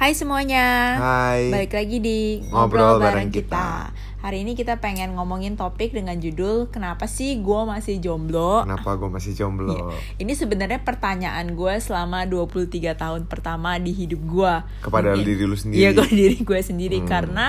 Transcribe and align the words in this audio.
Hai 0.00 0.16
semuanya. 0.16 0.96
Hai. 0.96 1.52
Balik 1.52 1.76
lagi 1.76 2.00
di 2.00 2.40
Ngobrol 2.48 2.96
ngobrol, 2.96 3.04
bareng 3.04 3.28
bareng 3.28 3.30
kita. 3.36 3.92
Hari 4.24 4.48
ini 4.48 4.56
kita 4.56 4.80
pengen 4.80 5.12
ngomongin 5.12 5.60
topik 5.60 5.92
dengan 5.92 6.16
judul 6.16 6.72
Kenapa 6.72 7.04
sih 7.04 7.36
gue 7.44 7.60
masih 7.68 8.00
jomblo? 8.00 8.64
Kenapa 8.64 8.96
gue 8.96 9.12
masih 9.12 9.36
jomblo? 9.36 9.76
Iya. 9.76 10.24
Ini 10.24 10.32
sebenarnya 10.32 10.80
pertanyaan 10.88 11.52
gue 11.52 11.74
selama 11.84 12.24
23 12.24 12.96
tahun 12.96 13.28
pertama 13.28 13.76
di 13.76 13.92
hidup 13.92 14.24
gue. 14.24 14.54
Kepada 14.80 15.12
diri 15.20 15.44
lu 15.44 15.52
sendiri. 15.52 15.84
Iya, 15.84 15.92
ke 16.00 16.08
diri 16.08 16.38
gue 16.40 16.60
sendiri 16.64 17.04
Hmm. 17.04 17.08
karena 17.12 17.46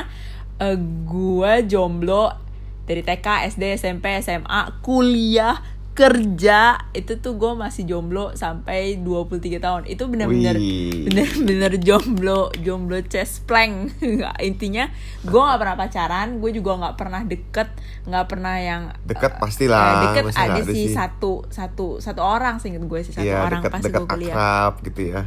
eh, 0.60 0.76
gue 1.08 1.54
jomblo 1.72 2.36
dari 2.84 3.00
TK, 3.00 3.48
SD, 3.48 3.80
SMP, 3.80 4.12
SMA, 4.20 4.84
kuliah, 4.84 5.56
kerja 5.92 6.88
itu 6.96 7.20
tuh 7.20 7.36
gue 7.36 7.52
masih 7.52 7.84
jomblo 7.84 8.32
sampai 8.34 9.04
23 9.04 9.60
tahun. 9.60 9.82
Itu 9.92 10.08
bener-bener 10.08 10.56
Wih. 10.56 11.12
bener-bener 11.12 11.76
jomblo, 11.84 12.48
jomblo 12.64 13.04
chest 13.12 13.44
plank. 13.44 14.00
Intinya 14.50 14.88
gue 15.22 15.42
nggak 15.42 15.60
pernah 15.60 15.76
pacaran, 15.76 16.40
gue 16.40 16.52
juga 16.56 16.80
nggak 16.80 16.96
pernah 16.96 17.22
deket, 17.28 17.70
nggak 18.08 18.26
pernah 18.32 18.56
yang 18.56 18.82
Deket 19.04 19.32
eh, 19.36 19.40
pastilah, 19.40 19.84
eh, 19.84 20.02
deket 20.08 20.24
masa 20.32 20.40
ada 20.40 20.60
ada 20.64 20.72
sih 20.72 20.88
satu 20.90 21.46
satu 21.52 22.00
satu 22.00 22.22
orang 22.24 22.64
sih 22.64 22.72
gue 22.72 23.00
sih 23.04 23.12
satu 23.12 23.28
Iya, 23.28 23.44
orang 23.44 23.62
deket 23.62 23.72
pas 23.76 23.82
deket 23.84 24.00
gue 24.00 24.08
kuliah 24.08 24.36
akrab 24.36 24.74
gitu 24.88 25.02
ya. 25.12 25.22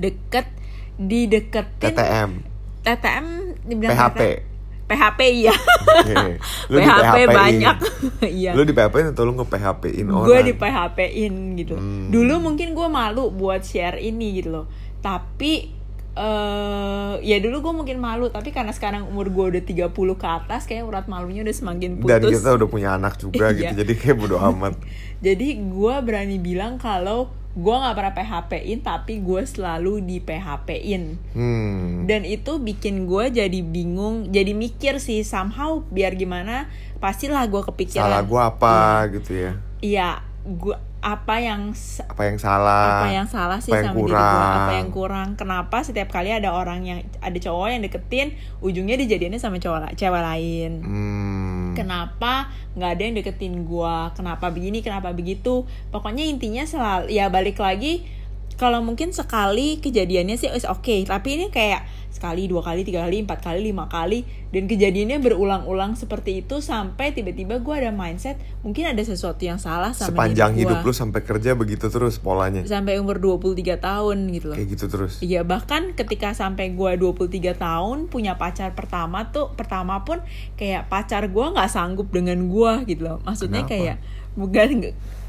deket 0.00 0.46
dideketin 0.96 1.92
TTM. 1.92 2.30
TTM 2.86 3.26
dibilang 3.68 3.96
PHP. 3.98 4.16
TTM. 4.16 4.55
PHP 4.86 5.20
iya 5.36 5.50
Oke. 5.52 6.38
Lu 6.68 6.78
PHP 6.78 7.16
banyak 7.42 7.76
iya 8.38 8.50
Lu 8.52 8.62
di 8.62 8.70
PHP 8.70 9.10
atau 9.10 9.22
lu 9.22 9.34
nge-PHP-in 9.34 10.06
orang? 10.06 10.24
gue 10.24 10.38
di 10.42 10.54
PHP-in 10.54 11.34
gitu 11.56 11.74
Hmm. 11.74 12.08
dulu 12.08 12.38
mungkin 12.40 12.70
gue 12.70 12.88
malu 12.88 13.28
buat 13.30 13.60
share 13.60 13.98
ini 13.98 14.36
gitu 14.36 14.50
loh 14.52 14.66
tapi 14.98 15.74
eh 16.16 17.14
ya 17.20 17.36
dulu 17.36 17.60
gue 17.60 17.72
mungkin 17.76 17.98
malu 17.98 18.26
tapi 18.28 18.48
karena 18.48 18.70
sekarang 18.70 19.04
umur 19.04 19.28
gue 19.28 19.44
udah 19.52 19.62
30 19.62 19.92
ke 19.92 20.26
atas 20.26 20.64
kayak 20.64 20.82
urat 20.82 21.04
malunya 21.06 21.42
udah 21.42 21.52
semakin 21.52 21.98
Dan 21.98 22.22
putus 22.22 22.40
kita 22.40 22.50
udah 22.52 22.66
punya 22.66 22.88
anak 22.92 23.14
juga 23.16 23.46
Iya. 23.50 23.58
gitu. 23.68 23.72
Jadi 23.76 23.92
kayak 23.94 24.16
bodo 24.16 24.36
amat. 24.40 24.80
jadi 25.18 25.46
gue 25.58 25.94
berani 26.00 26.36
bilang 26.36 26.76
kalau 26.76 27.28
gue 27.56 27.72
nggak 27.74 27.96
pernah 27.96 28.12
PHP-in 28.12 28.78
tapi 28.80 29.18
gue 29.18 29.42
selalu 29.42 30.04
di 30.04 30.20
PHP-in 30.20 31.04
Hmm. 31.32 32.04
dan 32.04 32.22
itu 32.22 32.60
bikin 32.60 33.04
gue 33.04 33.32
jadi 33.32 33.60
bingung 33.60 34.28
jadi 34.28 34.52
mikir 34.52 35.00
sih 35.00 35.24
somehow 35.24 35.80
biar 35.86 36.12
gimana 36.14 36.68
pastilah 36.96 37.44
gue 37.44 37.64
kepikiran 37.64 38.04
Salah 38.06 38.22
gua 38.22 38.42
apa 38.50 38.76
gitu 39.10 39.32
ya. 39.32 39.52
iya 39.80 40.08
gue 40.44 40.76
apa 40.98 41.38
yang 41.38 41.70
Apa 42.02 42.22
yang 42.24 42.36
salah? 42.36 43.04
apa 43.04 43.08
yang 43.10 43.28
salah 43.28 43.58
sih 43.60 43.70
apa 43.70 43.78
yang 43.78 43.86
sama 43.88 43.98
diri 44.00 44.10
gue 44.10 44.16
apa 44.16 44.32
kurang? 44.32 44.72
yang 44.72 44.88
kurang 44.90 45.28
kenapa 45.34 45.76
setiap 45.80 46.08
kali 46.08 46.30
ada 46.30 46.50
orang 46.50 46.82
yang 46.82 46.98
ada 47.20 47.36
cowok 47.36 47.68
yang 47.68 47.82
deketin 47.84 48.28
ujungnya 48.58 48.96
dijadiinnya 48.96 49.38
sama 49.38 49.56
cowok 49.56 49.94
cewek 49.94 50.18
lain 50.18 50.72
Hmm. 50.82 51.72
kenapa 51.72 52.48
nggak 52.74 52.90
ada 52.90 53.02
yang 53.02 53.14
deketin 53.14 53.62
gue 53.62 53.96
kenapa 54.12 54.48
begini 54.48 54.80
kenapa 54.80 55.12
begitu 55.12 55.62
pokoknya 55.88 56.24
intinya 56.24 56.64
selalu 56.64 57.08
ya 57.08 57.28
balik 57.28 57.56
lagi 57.56 58.02
kalau 58.56 58.80
mungkin 58.80 59.12
sekali 59.12 59.78
kejadiannya 59.80 60.36
sih 60.36 60.48
oke 60.48 61.04
tapi 61.04 61.28
ini 61.36 61.46
kayak 61.52 61.84
sekali 62.08 62.48
dua 62.48 62.64
kali 62.64 62.80
tiga 62.80 63.04
kali 63.04 63.28
empat 63.28 63.44
kali 63.44 63.60
lima 63.60 63.92
kali 63.92 64.24
dan 64.48 64.64
kejadiannya 64.64 65.20
berulang-ulang 65.20 66.00
seperti 66.00 66.40
itu 66.40 66.64
sampai 66.64 67.12
tiba-tiba 67.12 67.60
gue 67.60 67.74
ada 67.76 67.92
mindset 67.92 68.40
mungkin 68.64 68.88
ada 68.88 69.04
sesuatu 69.04 69.44
yang 69.44 69.60
salah 69.60 69.92
sama 69.92 70.16
Sepanjang 70.16 70.56
hidup 70.56 70.80
gua. 70.80 70.88
lu 70.88 70.92
sampai 70.96 71.20
kerja 71.20 71.52
begitu 71.52 71.92
terus 71.92 72.16
polanya. 72.16 72.64
sampai 72.64 72.96
umur 72.96 73.20
23 73.20 73.76
tahun 73.76 74.16
gitu 74.32 74.48
loh 74.48 74.56
Kayak 74.56 74.68
gitu 74.72 74.84
terus. 74.88 75.20
Iya 75.20 75.44
bahkan 75.44 75.92
ketika 75.92 76.32
sampai 76.32 76.72
gua 76.72 76.96
23 76.96 77.52
tahun 77.52 78.08
punya 78.08 78.40
pacar 78.40 78.72
pertama 78.72 79.28
tuh 79.28 79.52
pertama 79.52 80.00
pun 80.08 80.24
kayak 80.56 80.88
pacar 80.88 81.28
gua 81.28 81.52
nggak 81.52 81.68
sanggup 81.68 82.08
dengan 82.08 82.48
gua 82.48 82.80
gitu 82.88 83.12
loh 83.12 83.20
maksudnya 83.28 83.68
Kenapa? 83.68 83.76
kayak 83.76 83.96
bukan 84.40 84.68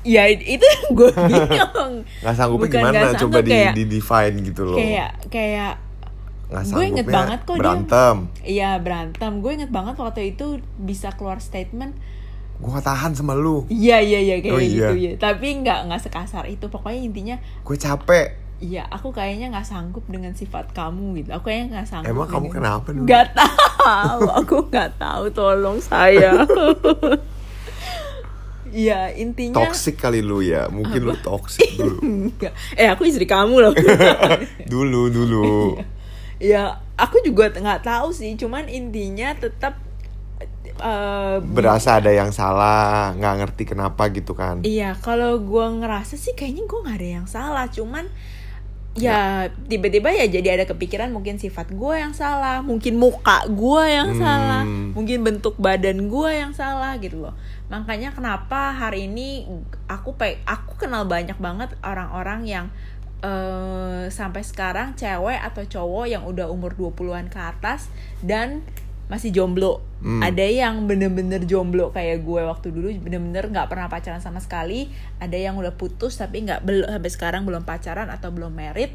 ya 0.08 0.24
itu 0.32 0.64
gue 0.90 1.12
bingung 1.30 1.94
Nggak 2.24 2.36
Bukan 2.64 2.72
gimana? 2.72 2.96
nggak 2.96 3.14
Coba 3.20 3.20
sanggup, 3.36 3.44
di, 3.44 3.52
kayak- 3.52 3.76
di 3.76 3.84
define 3.86 4.36
gitu 4.42 4.62
loh. 4.64 4.78
kayak 4.78 5.12
kayak 5.28 5.74
gue 6.48 6.86
inget 6.88 7.04
banget 7.06 7.40
kok 7.44 7.60
berantem. 7.60 8.16
iya 8.42 8.80
berantem 8.80 9.32
gue 9.38 9.52
inget 9.54 9.68
banget 9.68 9.96
waktu 9.96 10.32
itu 10.32 10.48
bisa 10.78 11.12
keluar 11.12 11.38
statement 11.38 11.92
Gue 12.58 12.72
gak 12.72 12.88
tahan 12.88 13.12
sama 13.12 13.36
lu. 13.36 13.68
iya 13.68 14.00
iya 14.00 14.18
iya 14.18 14.36
kayak 14.40 14.50
Oh, 14.50 14.58
iya. 14.58 14.90
gitu 14.90 14.96
ya 14.98 15.12
tapi 15.20 15.60
nggak 15.60 15.80
nggak 15.86 16.02
sekasar 16.02 16.48
itu 16.48 16.66
pokoknya 16.66 17.02
intinya 17.04 17.36
Gue 17.62 17.76
capek. 17.76 18.48
Iya, 18.58 18.90
aku 18.90 19.14
kayaknya 19.14 19.54
nggak 19.54 19.70
sanggup 19.70 20.02
dengan 20.08 20.34
sifat 20.34 20.74
kamu 20.74 21.14
gitu. 21.16 21.30
Aku 21.30 21.46
kayaknya 21.46 21.78
nggak 21.78 21.86
sanggup. 21.86 22.10
Emang 22.10 22.26
kamu 22.26 22.48
kenapa 22.50 22.90
dulu? 22.90 23.06
Nggak 23.06 23.38
tahu. 23.38 24.22
Aku 24.42 24.56
nggak 24.66 24.90
tahu. 24.98 25.24
Tolong 25.30 25.78
saya. 25.78 26.42
Iya, 28.70 29.12
intinya. 29.14 29.64
Toxic 29.64 29.96
kali 29.96 30.20
lu 30.20 30.40
ya. 30.40 30.68
Mungkin 30.68 31.02
lu 31.02 31.16
toxic 31.20 31.76
dulu. 31.76 31.98
Enggak. 32.08 32.54
Eh, 32.74 32.88
aku 32.88 33.06
istri 33.06 33.24
kamu 33.24 33.56
loh. 33.60 33.74
dulu 34.74 35.08
dulu. 35.08 35.78
ya, 36.38 36.78
aku 36.96 37.22
juga 37.22 37.50
nggak 37.50 37.82
tahu 37.82 38.12
sih. 38.12 38.34
Cuman 38.36 38.68
intinya 38.68 39.34
tetap. 39.34 39.78
eh, 40.78 41.38
Berasa 41.42 41.98
ada 41.98 42.14
yang 42.14 42.30
salah, 42.30 43.14
nggak 43.18 43.36
ngerti 43.42 43.64
kenapa 43.66 44.14
gitu 44.14 44.38
kan. 44.38 44.62
Iya, 44.62 44.94
kalau 45.00 45.42
gua 45.42 45.74
ngerasa 45.74 46.16
sih 46.16 46.34
kayaknya 46.34 46.70
gua 46.70 46.80
nggak 46.86 46.98
ada 47.02 47.10
yang 47.18 47.28
salah, 47.28 47.66
cuman 47.66 48.06
ya 48.98 49.48
tiba-tiba 49.70 50.10
ya 50.10 50.26
jadi 50.26 50.60
ada 50.60 50.66
kepikiran 50.66 51.14
mungkin 51.14 51.38
sifat 51.38 51.72
gua 51.74 52.02
yang 52.02 52.14
salah, 52.18 52.66
mungkin 52.66 52.98
muka 52.98 53.46
gua 53.54 53.86
yang 53.86 54.18
Hmm. 54.18 54.22
salah, 54.22 54.64
mungkin 54.66 55.22
bentuk 55.22 55.56
badan 55.62 56.10
gua 56.10 56.34
yang 56.34 56.52
salah 56.52 56.98
gitu 56.98 57.22
loh. 57.22 57.38
Makanya 57.70 58.12
kenapa 58.12 58.74
hari 58.74 59.06
ini 59.06 59.46
aku 59.86 60.18
pe 60.18 60.42
aku 60.44 60.82
kenal 60.82 61.06
banyak 61.06 61.38
banget 61.38 61.78
orang-orang 61.86 62.44
yang 62.50 62.66
eh 63.18 64.14
sampai 64.14 64.46
sekarang 64.46 64.94
cewek 64.94 65.42
atau 65.42 65.66
cowok 65.66 66.06
yang 66.06 66.24
udah 66.26 66.50
umur 66.54 66.78
20-an 66.78 67.34
ke 67.34 67.40
atas 67.42 67.90
dan 68.22 68.62
masih 69.08 69.32
jomblo. 69.32 69.80
Hmm. 70.04 70.20
Ada 70.20 70.46
yang 70.46 70.86
bener-bener 70.86 71.48
jomblo 71.48 71.96
kayak 71.96 72.28
gue 72.28 72.42
waktu 72.44 72.76
dulu 72.76 72.92
bener-bener 73.00 73.48
nggak 73.48 73.72
pernah 73.72 73.88
pacaran 73.88 74.20
sama 74.20 74.44
sekali. 74.44 74.92
Ada 75.24 75.36
yang 75.40 75.56
udah 75.56 75.74
putus 75.80 76.20
tapi 76.20 76.44
nggak 76.44 76.64
belum 76.68 76.88
sampai 76.92 77.12
sekarang 77.12 77.42
belum 77.48 77.64
pacaran 77.64 78.12
atau 78.12 78.30
belum 78.36 78.52
merit. 78.52 78.92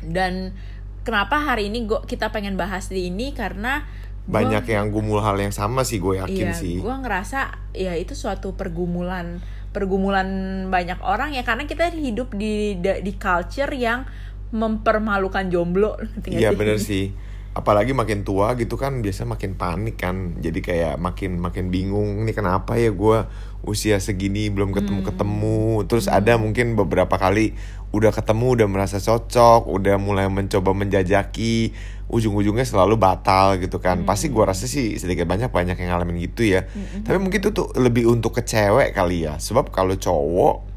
Dan 0.00 0.56
kenapa 1.04 1.40
hari 1.40 1.68
ini 1.68 1.84
gue 1.84 2.00
kita 2.08 2.32
pengen 2.32 2.56
bahas 2.56 2.88
di 2.88 3.12
ini 3.12 3.36
karena 3.36 3.84
gua- 4.24 4.44
Banyak 4.44 4.64
yang 4.68 4.88
gumul 4.88 5.20
hal 5.20 5.36
yang 5.36 5.52
sama 5.52 5.84
sih 5.84 6.00
gue 6.00 6.20
yakin 6.20 6.52
iya, 6.52 6.56
sih. 6.56 6.80
gue 6.80 6.94
ngerasa 7.00 7.72
ya 7.72 7.96
itu 7.96 8.12
suatu 8.12 8.52
pergumulan 8.56 9.40
pergumulan 9.72 10.28
banyak 10.72 11.00
orang 11.04 11.36
ya 11.36 11.44
karena 11.44 11.68
kita 11.68 11.92
hidup 11.92 12.32
di 12.32 12.80
di, 12.80 12.90
di 13.04 13.12
culture 13.20 13.72
yang 13.76 14.08
mempermalukan 14.48 15.52
jomblo. 15.52 16.00
Iya 16.24 16.56
bener 16.56 16.80
sih. 16.80 17.12
Apalagi 17.56 17.90
makin 17.96 18.22
tua 18.22 18.54
gitu 18.54 18.78
kan 18.78 19.02
biasa 19.02 19.26
makin 19.26 19.58
panik 19.58 19.98
kan. 19.98 20.38
Jadi 20.38 20.60
kayak 20.62 20.94
makin 21.00 21.42
makin 21.42 21.72
bingung 21.74 22.22
nih 22.28 22.36
kenapa 22.36 22.78
ya 22.78 22.94
gue 22.94 23.26
usia 23.66 23.98
segini 23.98 24.48
belum 24.52 24.70
ketemu 24.70 25.00
ketemu. 25.02 25.82
Terus 25.90 26.06
ada 26.06 26.38
mungkin 26.38 26.78
beberapa 26.78 27.18
kali 27.18 27.56
udah 27.88 28.12
ketemu 28.12 28.62
udah 28.62 28.68
merasa 28.68 29.00
cocok, 29.00 29.66
udah 29.66 29.96
mulai 29.96 30.28
mencoba 30.28 30.76
menjajaki, 30.76 31.72
ujung-ujungnya 32.12 32.68
selalu 32.68 33.00
batal 33.00 33.58
gitu 33.58 33.80
kan. 33.82 34.06
Pasti 34.06 34.30
gue 34.30 34.44
rasa 34.44 34.68
sih 34.70 34.94
sedikit 35.00 35.26
banyak 35.26 35.50
banyak 35.50 35.74
yang 35.80 35.96
ngalamin 35.96 36.20
gitu 36.30 36.46
ya. 36.46 36.68
Tapi 37.02 37.18
mungkin 37.18 37.40
itu 37.42 37.50
tuh 37.50 37.74
lebih 37.74 38.06
untuk 38.06 38.38
ke 38.38 38.46
cewek 38.46 38.94
kali 38.94 39.26
ya. 39.26 39.40
Sebab 39.40 39.74
kalau 39.74 39.98
cowok 39.98 40.68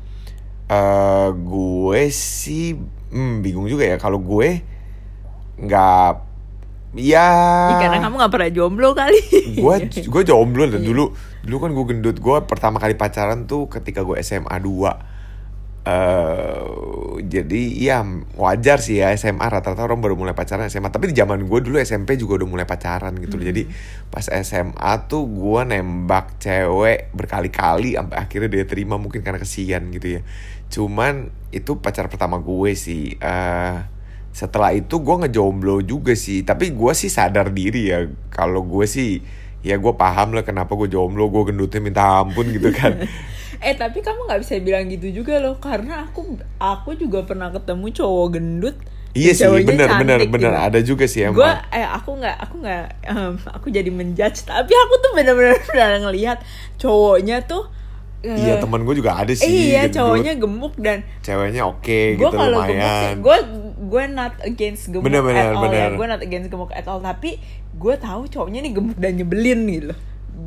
eh 0.71 1.29
gue 1.35 2.01
sih 2.15 2.79
hmm, 3.11 3.43
bingung 3.43 3.67
juga 3.67 3.83
ya 3.83 3.99
kalau 3.99 4.23
gue 4.23 4.63
nggak 5.59 6.30
ya 6.93 7.27
Ya, 7.71 7.75
karena 7.79 7.99
kamu 7.99 8.19
nggak 8.19 8.31
pernah 8.31 8.49
jomblo 8.49 8.89
kali. 8.91 9.21
gue 9.55 9.75
gue 10.11 10.21
jomblo 10.23 10.63
Iya. 10.65 10.75
dan 10.75 10.81
dulu 10.83 11.15
dulu 11.41 11.57
kan 11.57 11.71
gue 11.71 11.85
gendut. 11.87 12.17
Gue 12.17 12.37
pertama 12.43 12.77
kali 12.77 12.93
pacaran 12.93 13.45
tuh 13.45 13.67
ketika 13.67 14.01
gue 14.01 14.19
SMA 14.19 14.57
2 14.57 15.19
eh 15.81 16.61
jadi 17.25 17.61
ya 17.73 18.05
wajar 18.37 18.77
sih 18.77 19.01
ya 19.01 19.09
SMA 19.11 19.41
rata-rata 19.41 19.81
orang 19.81 19.97
baru 19.97 20.13
mulai 20.13 20.37
pacaran 20.37 20.69
SMA 20.69 20.93
tapi 20.93 21.09
di 21.09 21.17
zaman 21.17 21.41
gue 21.41 21.59
dulu 21.59 21.81
SMP 21.81 22.15
juga 22.15 22.37
udah 22.37 22.49
mulai 22.49 22.65
pacaran 22.65 23.17
gitu 23.17 23.33
loh. 23.33 23.45
Jadi 23.45 23.65
pas 24.07 24.29
SMA 24.29 24.91
tuh 25.07 25.25
gue 25.25 25.61
nembak 25.65 26.37
cewek 26.37 27.09
berkali-kali 27.11 27.97
sampai 27.97 28.13
akhirnya 28.15 28.49
dia 28.51 28.65
terima 28.65 29.01
mungkin 29.01 29.25
karena 29.25 29.41
kesian 29.41 29.89
gitu 29.89 30.17
ya. 30.17 30.21
Cuman 30.69 31.13
itu 31.49 31.81
pacar 31.81 32.05
pertama 32.07 32.37
gue 32.37 32.71
sih. 32.73 33.17
Eh 33.17 33.75
setelah 34.31 34.71
itu 34.71 34.99
gue 34.99 35.15
ngejomblo 35.27 35.83
juga 35.83 36.15
sih. 36.15 36.41
Tapi 36.41 36.71
gue 36.71 36.91
sih 36.95 37.11
sadar 37.11 37.51
diri 37.51 37.91
ya. 37.91 38.07
Kalau 38.31 38.63
gue 38.63 38.87
sih 38.87 39.19
ya 39.61 39.77
gue 39.77 39.93
paham 39.93 40.33
lah 40.33 40.43
kenapa 40.47 40.73
gue 40.79 40.87
jomblo. 40.87 41.27
Gue 41.27 41.51
gendutnya 41.51 41.79
minta 41.83 42.03
ampun 42.23 42.49
gitu 42.49 42.71
kan. 42.71 42.95
Eh 43.61 43.77
tapi 43.77 44.01
kamu 44.01 44.25
nggak 44.25 44.41
bisa 44.41 44.57
bilang 44.57 44.89
gitu 44.89 45.21
juga 45.21 45.37
loh. 45.37 45.61
Karena 45.61 46.09
aku 46.09 46.33
aku 46.57 46.97
juga 46.97 47.21
pernah 47.21 47.53
ketemu 47.53 47.93
cowok 47.93 48.27
gendut. 48.33 48.73
Iya 49.13 49.37
sih, 49.37 49.45
bener 49.45 49.91
bener 50.01 50.17
cantik 50.23 50.31
bener 50.33 50.53
gitu. 50.55 50.65
ada 50.65 50.79
juga 50.81 51.05
sih 51.05 51.21
emang. 51.27 51.43
gue 51.43 51.51
eh 51.75 51.83
aku 51.83 52.09
nggak 52.15 52.37
aku 52.47 52.55
nggak 52.63 52.85
em, 53.05 53.33
aku 53.37 53.67
jadi 53.69 53.91
menjudge. 53.93 54.49
Tapi 54.49 54.73
aku 54.73 54.93
tuh 54.97 55.11
bener-bener 55.13 55.61
bener 55.69 55.89
ngelihat 56.09 56.41
cowoknya 56.81 57.45
tuh 57.45 57.69
eh, 58.21 58.37
Iya 58.37 58.53
teman 58.57 58.81
gue 58.81 58.95
juga 58.95 59.11
ada 59.15 59.31
sih. 59.31 59.49
iya 59.69 59.85
gendut. 59.85 59.95
cowoknya 59.97 60.33
gemuk 60.35 60.73
dan 60.77 60.97
Ceweknya 61.19 61.63
oke 61.63 61.99
gue 62.13 62.19
gitu 62.19 62.29
kalau 62.29 62.61
gemuk 62.61 62.69
sih 62.69 62.77
lumayan. 62.77 63.15
gue 63.17 63.37
gue 63.81 64.03
not 64.09 64.33
against 64.41 64.83
gemuk 64.87 65.03
Bener, 65.03 65.21
bener, 65.21 65.43
at 65.43 65.55
all 65.55 65.67
ya 65.67 65.87
gue 65.91 66.05
not 66.07 66.21
against 66.21 66.47
gemuk 66.47 66.71
at 66.71 66.85
all 66.85 66.99
tapi 66.99 67.41
gue 67.73 67.93
tahu 67.97 68.21
cowoknya 68.25 68.59
nih 68.61 68.73
gemuk 68.73 68.95
dan 68.95 69.13
nyebelin 69.15 69.59
gitu 69.65 69.85
loh 69.89 69.99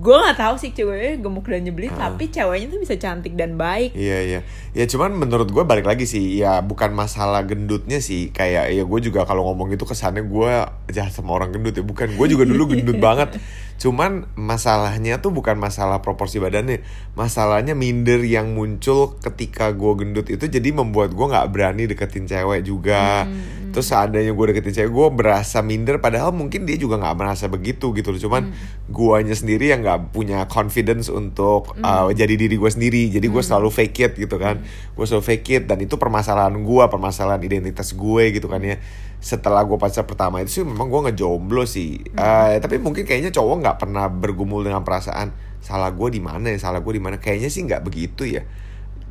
gue 0.05 0.13
nggak 0.13 0.37
tahu 0.37 0.55
sih 0.61 0.71
ceweknya 0.71 1.17
gemuk 1.17 1.49
dan 1.49 1.65
nyebelin 1.65 1.89
Ah. 1.91 2.13
tapi 2.13 2.29
ceweknya 2.29 2.69
tuh 2.69 2.79
bisa 2.79 2.95
cantik 2.95 3.33
dan 3.33 3.57
baik 3.57 3.97
Iya 3.97 4.19
iya. 4.21 4.41
Ya 4.77 4.85
cuman 4.85 5.17
menurut 5.17 5.49
gue 5.49 5.65
balik 5.65 5.89
lagi 5.89 6.05
sih 6.05 6.37
ya 6.37 6.61
bukan 6.61 6.93
masalah 6.93 7.41
gendutnya 7.43 7.99
sih 7.99 8.29
kayak 8.29 8.69
ya 8.69 8.85
gue 8.85 9.01
juga 9.01 9.25
kalau 9.25 9.49
ngomong 9.49 9.73
itu 9.73 9.83
kesannya 9.83 10.21
gue 10.23 10.53
jahat 10.93 11.09
sama 11.09 11.33
orang 11.33 11.57
gendut 11.57 11.73
ya 11.73 11.81
bukan 11.81 12.13
gue 12.13 12.27
juga 12.29 12.45
dulu 12.45 12.77
gendut 12.77 13.01
banget. 13.07 13.41
Cuman 13.75 14.31
masalahnya 14.35 15.19
tuh 15.19 15.33
bukan 15.33 15.59
masalah 15.59 15.99
proporsi 15.99 16.39
badannya, 16.39 16.85
masalahnya 17.15 17.75
minder 17.75 18.23
yang 18.23 18.55
muncul 18.55 19.19
ketika 19.19 19.75
gue 19.75 19.93
gendut 19.99 20.27
itu 20.29 20.47
jadi 20.47 20.71
membuat 20.71 21.11
gue 21.11 21.27
nggak 21.27 21.49
berani 21.51 21.89
deketin 21.89 22.29
cewek 22.29 22.63
juga. 22.63 23.27
Terus 23.75 23.91
seandainya 23.91 24.31
gue 24.31 24.45
deketin 24.55 24.71
cewek 24.71 24.93
gue 24.95 25.09
berasa 25.19 25.59
minder 25.59 25.99
padahal 25.99 26.31
mungkin 26.31 26.63
dia 26.63 26.79
juga 26.79 26.95
nggak 27.03 27.17
merasa 27.19 27.51
begitu 27.51 27.91
gitu 27.91 28.15
loh. 28.15 28.21
Cuman 28.23 28.55
guanya 28.87 29.35
sendiri 29.35 29.75
yang 29.75 29.83
nggak 29.83 30.15
punya 30.15 30.47
confidence 30.47 31.11
untuk 31.11 31.75
uh, 31.83 32.07
jadi 32.15 32.39
diri 32.39 32.55
gue 32.55 32.71
sendiri. 32.71 33.11
Jadi 33.11 33.27
gue 33.27 33.43
selalu 33.43 33.75
fake 33.75 33.99
it 33.99 34.13
gitu 34.15 34.39
kan. 34.39 34.63
Gue 34.95 35.05
selalu 35.11 35.27
fake 35.27 35.49
it 35.59 35.63
dan 35.67 35.83
itu 35.83 35.99
permasalahan 35.99 36.55
gue, 36.55 36.85
permasalahan 36.87 37.43
identitas 37.43 37.91
gue 37.99 38.31
gitu 38.31 38.47
kan 38.47 38.63
ya. 38.63 38.79
Setelah 39.19 39.67
gue 39.67 39.75
pacar 39.75 40.07
pertama 40.07 40.39
itu 40.39 40.63
sih 40.63 40.63
memang 40.63 40.87
gue 40.87 41.11
ngejomblo 41.11 41.67
sih. 41.67 41.99
Eh, 42.15 42.55
tapi 42.63 42.79
mungkin 42.79 43.03
kayaknya 43.03 43.35
cowok 43.35 43.57
nggak 43.59 43.77
pernah 43.83 44.07
bergumul 44.07 44.63
dengan 44.63 44.87
perasaan 44.87 45.35
salah 45.59 45.91
gue 45.91 46.15
di 46.15 46.23
mana 46.23 46.55
ya, 46.55 46.63
salah 46.71 46.79
gue 46.79 46.95
di 46.95 47.03
mana. 47.03 47.19
Kayaknya 47.19 47.51
sih 47.51 47.67
nggak 47.67 47.83
begitu 47.83 48.39
ya. 48.39 48.47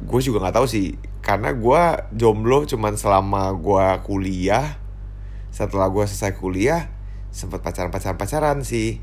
Gue 0.03 0.19
juga 0.19 0.43
nggak 0.43 0.55
tahu 0.59 0.67
sih 0.67 0.95
karena 1.23 1.55
gue 1.55 1.81
jomblo 2.13 2.67
cuman 2.67 2.99
selama 2.99 3.55
gue 3.55 3.85
kuliah. 4.03 4.79
Setelah 5.53 5.87
gue 5.87 6.03
selesai 6.03 6.35
kuliah 6.35 6.89
sempat 7.33 7.65
pacaran 7.65 7.89
pacaran 7.89 8.17
pacaran 8.19 8.57
sih. 8.61 9.01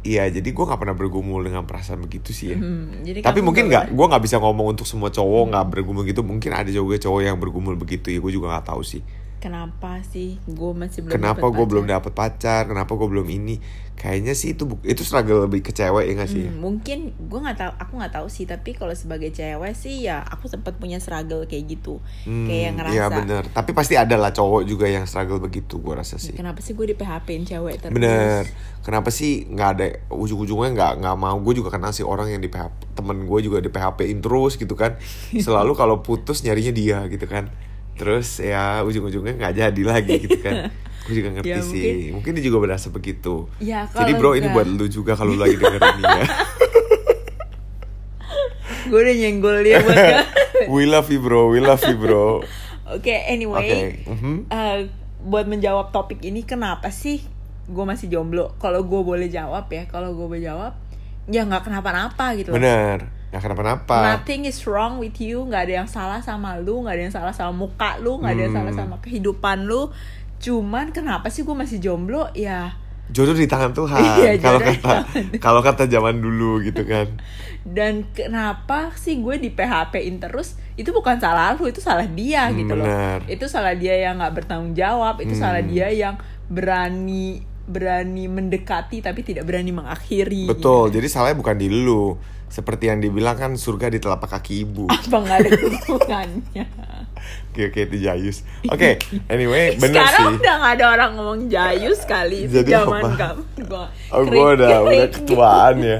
Iya, 0.00 0.32
jadi 0.32 0.56
gue 0.56 0.64
nggak 0.64 0.80
pernah 0.80 0.96
bergumul 0.96 1.44
dengan 1.44 1.68
perasaan 1.68 2.00
begitu 2.00 2.32
sih 2.32 2.56
ya. 2.56 2.58
Hmm, 2.58 3.04
jadi 3.04 3.20
Tapi 3.20 3.44
kamu 3.44 3.46
mungkin 3.52 3.64
nggak 3.68 3.84
nggak, 3.92 3.96
gue 4.00 4.06
nggak 4.08 4.22
bisa 4.24 4.36
ngomong 4.40 4.72
untuk 4.72 4.88
semua 4.88 5.12
cowok 5.12 5.52
nggak 5.52 5.66
bergumul 5.68 6.08
gitu. 6.08 6.24
Mungkin 6.24 6.56
ada 6.56 6.72
juga 6.72 6.96
cowok 6.96 7.20
yang 7.20 7.36
bergumul 7.36 7.76
begitu 7.76 8.08
ya. 8.08 8.16
Gue 8.16 8.32
juga 8.32 8.48
nggak 8.48 8.72
tahu 8.72 8.80
sih. 8.80 9.04
Kenapa 9.40 10.04
sih 10.04 10.36
gue 10.44 10.70
masih 10.76 11.00
belum 11.02 11.16
Kenapa 11.16 11.48
gue 11.48 11.66
belum 11.66 11.88
dapet 11.88 12.12
pacar? 12.12 12.68
Kenapa 12.68 12.92
gue 12.94 13.08
belum 13.08 13.26
ini? 13.26 13.56
Kayaknya 14.00 14.32
sih 14.32 14.56
itu 14.56 14.64
itu 14.80 15.04
struggle 15.04 15.44
lebih 15.44 15.60
ke 15.60 15.76
cewek 15.76 16.08
ya 16.08 16.12
nggak 16.16 16.30
sih? 16.32 16.48
Hmm, 16.48 16.56
mungkin 16.56 17.12
gue 17.16 17.40
nggak 17.40 17.58
tahu 17.60 17.72
aku 17.76 17.92
nggak 18.00 18.14
tahu 18.16 18.26
sih 18.32 18.48
tapi 18.48 18.72
kalau 18.72 18.96
sebagai 18.96 19.28
cewek 19.28 19.76
sih 19.76 20.08
ya 20.08 20.24
aku 20.24 20.48
sempat 20.48 20.80
punya 20.80 20.96
struggle 21.00 21.44
kayak 21.44 21.68
gitu 21.68 22.00
Hmm, 22.24 22.48
kayak 22.48 22.80
ngerasa 22.80 22.96
Iya 22.96 23.06
bener. 23.12 23.42
Tapi 23.52 23.70
pasti 23.76 24.00
ada 24.00 24.16
lah 24.16 24.32
cowok 24.32 24.64
juga 24.64 24.88
yang 24.88 25.04
struggle 25.04 25.40
begitu. 25.40 25.80
Gue 25.80 25.96
rasa 25.96 26.16
sih. 26.16 26.32
kenapa 26.32 26.64
sih 26.64 26.72
gue 26.72 26.92
di 26.92 26.96
PHP-in 26.96 27.44
cewek 27.44 27.76
terus 27.80 27.92
Bener. 27.92 28.44
Kenapa 28.80 29.12
sih 29.12 29.44
nggak 29.48 29.68
ada 29.76 29.86
ujung-ujungnya 30.12 30.70
nggak 30.72 30.92
nggak 31.04 31.16
mau? 31.20 31.36
Gue 31.40 31.60
juga 31.60 31.68
kenal 31.68 31.92
sih 31.92 32.04
orang 32.04 32.32
yang 32.32 32.40
di 32.40 32.48
PHP 32.48 32.96
temen 32.96 33.28
gue 33.28 33.38
juga 33.44 33.60
di 33.60 33.68
PHP-in 33.68 34.20
terus 34.24 34.56
gitu 34.56 34.72
kan. 34.76 34.96
Selalu 35.44 35.76
kalau 35.76 36.00
putus 36.00 36.40
nyarinya 36.40 36.72
dia 36.72 37.04
gitu 37.08 37.28
kan. 37.28 37.52
Terus 38.00 38.40
ya 38.40 38.80
ujung-ujungnya 38.80 39.36
nggak 39.36 39.54
jadi 39.54 39.82
lagi 39.84 40.14
gitu 40.18 40.40
kan. 40.40 40.72
Gue 41.04 41.14
juga 41.16 41.28
ngerti 41.34 41.50
Ya, 41.50 41.60
sih. 41.60 42.10
Mungkin 42.10 42.32
dia 42.32 42.44
juga 42.44 42.58
berasa 42.60 42.88
begitu. 42.88 43.48
Ya, 43.58 43.84
Jadi 43.86 44.12
bro 44.14 44.32
ini 44.32 44.42
nggak- 44.42 44.54
buat 44.54 44.66
lu 44.66 44.86
juga 44.86 45.12
kalau 45.12 45.34
lu 45.34 45.40
lagi 45.40 45.54
dengerin 45.54 45.98
ini 45.98 46.04
ya. 46.06 46.24
gue 48.82 48.98
udah 48.98 49.14
nyenggol 49.14 49.56
dia 49.60 49.78
buat 49.78 49.96
We 50.72 50.84
love 50.84 51.08
you 51.08 51.20
bro, 51.20 51.48
we 51.48 51.58
love 51.58 51.80
you 51.82 51.96
bro. 51.96 52.44
Oke, 52.86 53.14
anyway, 53.22 53.60
Oke, 53.60 53.78
mhm. 54.08 54.34
eh, 54.46 54.78
buat 55.20 55.46
menjawab 55.46 55.88
topik 55.90 56.20
ini 56.20 56.42
kenapa 56.42 56.90
sih 56.90 57.22
gue 57.64 57.84
masih 57.86 58.08
jomblo? 58.08 58.58
Kalau 58.58 58.82
gue 58.82 59.00
boleh 59.00 59.26
jawab 59.26 59.68
ya, 59.68 59.86
kalau 59.86 60.10
gue 60.10 60.26
boleh 60.26 60.42
jawab, 60.42 60.74
ya 61.26 61.44
nggak 61.44 61.64
kenapa-napa 61.64 62.34
gitu. 62.34 62.50
loh. 62.50 62.58
Bener. 62.58 63.19
Nggak 63.30 63.42
kenapa-napa. 63.44 63.98
Nothing 64.16 64.42
is 64.44 64.58
wrong 64.64 64.98
with 64.98 65.16
you, 65.16 65.42
nggak 65.44 65.62
ada 65.64 65.74
yang 65.76 65.88
salah 65.88 66.18
sama 66.18 66.54
lu, 66.56 66.82
nggak 66.82 66.94
ada 66.94 67.02
yang 67.02 67.14
salah 67.14 67.30
sama 67.30 67.54
muka 67.56 67.96
lu, 67.96 68.18
nggak 68.18 68.32
ada 68.32 68.42
yang 68.42 68.54
salah 68.54 68.72
Hmm. 68.72 68.80
sama 68.84 68.96
kehidupan 68.98 69.64
lu. 69.64 69.90
Cuman 70.36 70.90
kenapa 70.90 71.28
sih 71.28 71.40
gue 71.40 71.52
masih 71.52 71.78
jomblo? 71.78 72.26
Ya 72.32 72.74
Jodoh 73.08 73.34
di 73.34 73.44
tangan 73.44 73.70
Tuhan. 73.70 73.98
Iya, 74.22 74.38
Kalau 74.38 74.58
kata 74.58 74.94
kalau 75.38 75.60
kata 75.60 75.84
zaman 75.84 76.18
dulu 76.18 76.58
gitu 76.60 76.82
kan. 76.84 77.06
dan 77.60 78.08
kenapa 78.10 78.88
sih 78.94 79.18
gue 79.18 79.36
di 79.36 79.50
PHP-in 79.50 80.16
terus 80.16 80.56
itu 80.74 80.88
bukan 80.90 81.18
salah 81.18 81.52
lu 81.52 81.66
itu 81.66 81.76
salah 81.76 82.08
dia 82.08 82.48
Hmm, 82.48 82.56
gitu 82.56 82.72
loh 82.72 82.88
benar. 82.88 83.20
itu 83.26 83.44
salah 83.44 83.74
dia 83.74 84.00
yang 84.00 84.16
nggak 84.16 84.32
bertanggung 84.34 84.72
jawab 84.72 85.20
itu 85.20 85.34
Hmm. 85.34 85.42
salah 85.42 85.60
dia 85.60 85.92
yang 85.92 86.16
berani 86.48 87.44
berani 87.70 88.26
mendekati 88.26 88.98
tapi 88.98 89.22
tidak 89.22 89.46
berani 89.46 89.70
mengakhiri 89.70 90.50
Betul. 90.50 90.90
gitu. 90.90 90.98
Jadi 90.98 91.06
salahnya 91.06 91.38
bukan 91.38 91.56
di 91.56 91.68
lu. 91.70 92.18
Seperti 92.50 92.90
yang 92.90 92.98
dibilang 92.98 93.38
kan 93.38 93.54
surga 93.54 93.86
di 93.88 94.02
telapak 94.02 94.26
kaki 94.28 94.66
ibu. 94.66 94.90
apa 94.90 95.16
nggak 95.16 95.38
ada 95.38 95.50
hubungannya 95.54 96.66
Oke 97.50 97.68
oke 97.68 97.80
itu 97.84 97.96
Jayus. 98.00 98.42
Oke, 98.66 98.98
anyway 99.26 99.74
bener 99.82 100.02
sekarang 100.02 100.34
sih. 100.34 100.40
udah 100.40 100.54
nggak 100.56 100.72
ada 100.74 100.84
orang 100.88 101.10
ngomong 101.14 101.40
jayus 101.46 102.00
kali 102.02 102.46
Jadi 102.46 102.70
zaman 102.70 103.02
apa? 103.04 103.16
kamu 103.36 103.42
gua 103.66 103.86
Oh, 104.10 104.22
gue 104.24 104.46
udah 104.56 104.76
udah 104.82 105.08
ketuaan 105.10 105.74
gitu. 105.78 105.86
ya. 105.86 105.98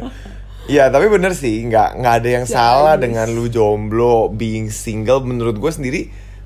Iya, 0.66 0.84
tapi 0.88 1.06
bener 1.06 1.34
sih, 1.34 1.66
nggak 1.66 1.98
nggak 1.98 2.14
ada 2.22 2.28
yang 2.30 2.46
salah 2.46 2.94
Jayus. 2.94 3.02
dengan 3.02 3.26
lu 3.30 3.46
jomblo, 3.46 4.30
being 4.30 4.70
single. 4.70 5.18
Menurut 5.20 5.54
gue 5.54 5.70
sendiri, 5.70 6.00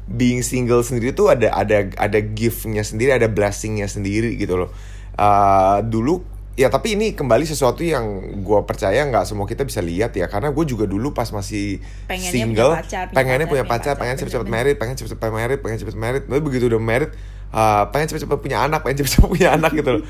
being 0.05 0.41
single 0.41 0.81
sendiri 0.81 1.12
tuh 1.12 1.29
ada 1.29 1.53
ada 1.53 1.93
ada 1.94 2.19
giftnya 2.21 2.81
sendiri, 2.81 3.12
ada 3.12 3.29
blessingnya 3.29 3.85
sendiri 3.85 4.37
gitu 4.37 4.56
loh. 4.56 4.71
Uh, 5.14 5.78
dulu 5.87 6.26
ya 6.55 6.70
tapi 6.70 6.94
ini 6.94 7.19
kembali 7.19 7.43
sesuatu 7.43 7.82
yang 7.82 8.38
gue 8.46 8.61
percaya 8.62 9.02
nggak 9.11 9.26
semua 9.26 9.46
kita 9.46 9.62
bisa 9.66 9.82
lihat 9.82 10.14
ya. 10.14 10.26
Karena 10.26 10.50
gue 10.50 10.64
juga 10.66 10.87
dulu 10.87 11.14
pas 11.14 11.31
masih 11.31 11.82
Pengennya 12.06 12.31
single 12.31 12.72
punya 12.75 12.82
pacar, 12.82 13.05
punya 13.06 13.16
pengennya 13.16 13.46
pacar, 13.46 13.52
punya 13.52 13.64
pacar, 13.64 13.78
pacar, 13.94 14.00
pengen 14.00 14.16
cepet-cepet 14.19 14.49
married 14.50 14.76
pengen 14.78 14.94
cepet-cepet 14.99 15.31
married 15.32 15.58
pengen 15.62 15.76
cepet-cepet 15.82 16.02
married. 16.02 16.25
Tapi 16.31 16.40
begitu 16.43 16.64
udah 16.70 16.81
married 16.82 17.11
uh, 17.55 17.82
pengen 17.94 18.06
cepet-cepet 18.11 18.38
punya 18.43 18.58
anak 18.66 18.82
pengen 18.82 18.96
cepet-cepet 19.02 19.28
punya 19.34 19.49
anak 19.55 19.72
gitu 19.75 19.90
loh. 19.99 20.02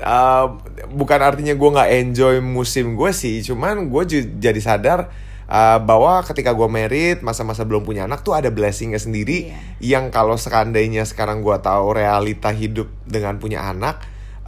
Uh, 0.00 0.46
bukan 0.92 1.20
artinya 1.20 1.56
gue 1.56 1.68
nggak 1.72 1.90
enjoy 2.04 2.36
musim 2.44 2.96
gue 2.96 3.10
sih 3.12 3.40
cuman 3.44 3.88
gue 3.88 4.02
jadi 4.40 4.60
sadar 4.60 5.08
uh, 5.48 5.78
bahwa 5.80 6.20
ketika 6.24 6.52
gue 6.52 6.68
married 6.68 7.20
masa-masa 7.24 7.64
belum 7.64 7.84
punya 7.84 8.04
anak 8.06 8.22
tuh 8.24 8.36
ada 8.36 8.48
blessingnya 8.52 9.00
sendiri 9.00 9.52
Iya. 9.80 9.98
yang 9.98 10.04
kalau 10.12 10.36
seandainya 10.36 11.04
sekarang 11.08 11.40
gue 11.40 11.56
tahu 11.60 11.96
realita 11.96 12.52
hidup 12.54 12.88
dengan 13.08 13.36
punya 13.40 13.64
anak 13.66 14.00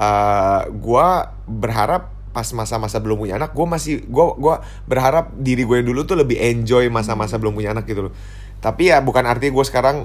uh, 0.02 0.60
gue 0.66 1.08
berharap 1.46 2.10
pas 2.32 2.48
masa-masa 2.56 2.96
belum 2.96 3.20
punya 3.20 3.36
anak 3.36 3.52
gue 3.52 3.66
masih 3.68 4.08
gue 4.08 4.24
gua 4.40 4.64
berharap 4.88 5.36
diri 5.36 5.68
gue 5.68 5.84
yang 5.84 5.88
dulu 5.92 6.08
tuh 6.08 6.16
lebih 6.16 6.40
enjoy 6.40 6.88
masa-masa 6.88 7.36
belum 7.36 7.52
punya 7.52 7.76
anak 7.76 7.84
gitu 7.86 8.08
loh. 8.08 8.12
Tapi 8.62 8.88
ya 8.88 9.04
bukan 9.04 9.26
artinya 9.28 9.52
gue 9.52 9.66
sekarang 9.68 9.96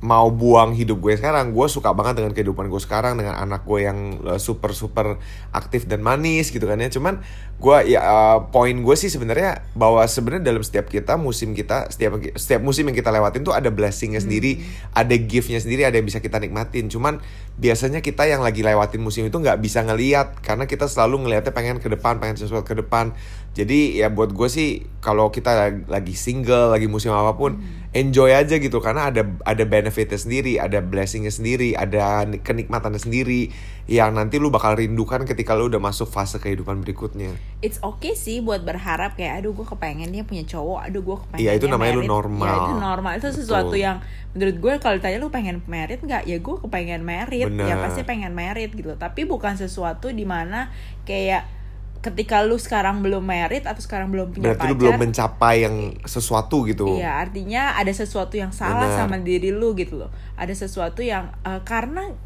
mau 0.00 0.32
buang 0.32 0.72
hidup 0.72 1.00
gue 1.00 1.20
sekarang. 1.20 1.52
Gue 1.52 1.68
suka 1.68 1.92
banget 1.92 2.24
dengan 2.24 2.32
kehidupan 2.32 2.72
gue 2.72 2.80
sekarang 2.80 3.20
dengan 3.20 3.36
anak 3.36 3.68
gue 3.68 3.84
yang 3.84 4.16
uh, 4.24 4.40
super 4.40 4.72
super 4.72 5.20
aktif 5.52 5.84
dan 5.84 6.00
manis 6.00 6.48
gitu 6.48 6.64
kan 6.64 6.80
ya. 6.80 6.88
Cuman 6.88 7.20
gue 7.60 7.76
ya 7.92 8.00
uh, 8.00 8.38
poin 8.48 8.72
gue 8.72 8.96
sih 8.96 9.12
sebenarnya 9.12 9.60
bahwa 9.76 10.00
sebenarnya 10.08 10.48
dalam 10.48 10.64
setiap 10.64 10.88
kita 10.88 11.20
musim 11.20 11.52
kita 11.52 11.92
setiap 11.92 12.16
setiap 12.40 12.64
musim 12.64 12.88
yang 12.88 12.96
kita 12.96 13.12
lewatin 13.12 13.44
tuh 13.44 13.52
ada 13.52 13.68
blessingnya 13.68 14.24
sendiri 14.24 14.64
ada 14.96 15.12
giftnya 15.12 15.60
sendiri 15.60 15.84
ada 15.84 16.00
yang 16.00 16.08
bisa 16.08 16.24
kita 16.24 16.40
nikmatin. 16.40 16.88
Cuman 16.88 17.20
biasanya 17.60 18.00
kita 18.00 18.24
yang 18.24 18.40
lagi 18.40 18.64
lewatin 18.64 19.04
musim 19.04 19.28
itu 19.28 19.36
nggak 19.36 19.60
bisa 19.60 19.84
ngeliat 19.84 20.40
karena 20.40 20.64
kita 20.64 20.88
selalu 20.88 21.28
ngelihatnya 21.28 21.52
pengen 21.52 21.76
ke 21.76 21.92
depan 21.92 22.16
pengen 22.16 22.40
sesuatu 22.40 22.64
ke 22.64 22.72
depan 22.80 23.12
jadi 23.50 24.06
ya 24.06 24.08
buat 24.14 24.30
gue 24.30 24.46
sih 24.46 24.86
kalau 25.02 25.34
kita 25.34 25.82
lagi 25.90 26.14
single 26.14 26.70
lagi 26.70 26.86
musim 26.86 27.10
apa 27.10 27.34
pun 27.34 27.58
enjoy 27.90 28.30
aja 28.30 28.62
gitu. 28.62 28.78
Karena 28.78 29.10
ada 29.10 29.26
ada 29.42 29.64
benefitnya 29.66 30.14
sendiri 30.14 30.62
ada 30.62 30.78
blessingnya 30.78 31.34
sendiri 31.34 31.74
ada 31.74 32.22
ni- 32.30 32.38
kenikmatannya 32.38 33.02
sendiri 33.02 33.50
yang 33.90 34.14
nanti 34.14 34.38
lu 34.38 34.54
bakal 34.54 34.78
rindukan 34.78 35.26
ketika 35.26 35.58
lu 35.58 35.66
udah 35.66 35.82
masuk 35.82 36.06
fase 36.06 36.38
kehidupan 36.38 36.78
berikutnya. 36.86 37.34
It's 37.58 37.82
okay 37.82 38.14
sih 38.14 38.38
buat 38.38 38.62
berharap 38.62 39.18
kayak 39.18 39.42
aduh 39.42 39.50
gue 39.50 39.66
kepengennya 39.66 40.22
punya 40.22 40.46
cowok, 40.46 40.86
aduh 40.86 41.02
gue 41.02 41.16
kepengen 41.26 41.42
Iya, 41.42 41.52
itu 41.58 41.66
namanya 41.66 41.92
lu 41.98 42.06
normal. 42.06 42.46
Ya 42.46 42.56
itu 42.70 42.74
normal, 42.78 43.12
itu 43.18 43.28
sesuatu 43.34 43.74
Betul. 43.74 43.82
yang 43.82 43.96
menurut 44.30 44.56
gue 44.62 44.72
kalau 44.78 44.94
ditanya 45.02 45.18
lu 45.18 45.34
pengen 45.34 45.58
merit 45.66 45.98
nggak, 46.06 46.22
ya 46.22 46.38
gue 46.38 46.56
kepengen 46.62 47.02
merit, 47.02 47.50
ya 47.50 47.74
pasti 47.82 48.06
pengen 48.06 48.30
merit 48.30 48.70
gitu. 48.70 48.94
Tapi 48.94 49.26
bukan 49.26 49.58
sesuatu 49.58 50.14
di 50.14 50.22
mana 50.22 50.70
kayak 51.02 51.59
ketika 52.00 52.40
lu 52.40 52.56
sekarang 52.56 53.04
belum 53.04 53.20
merit 53.20 53.68
atau 53.68 53.76
sekarang 53.78 54.08
belum 54.08 54.32
punya 54.32 54.44
berarti 54.52 54.64
pacar 54.64 54.72
lu 54.72 54.80
belum 54.80 54.96
mencapai 54.98 55.56
yang 55.62 55.76
sesuatu 56.02 56.64
gitu 56.64 56.96
Iya, 56.96 57.20
artinya 57.20 57.76
ada 57.76 57.92
sesuatu 57.92 58.40
yang 58.40 58.50
salah 58.50 58.88
Benar. 58.88 58.98
sama 59.04 59.16
diri 59.20 59.52
lu 59.52 59.76
gitu 59.76 60.00
loh. 60.00 60.10
Ada 60.34 60.56
sesuatu 60.56 61.04
yang 61.04 61.28
eh, 61.44 61.60
karena 61.60 62.16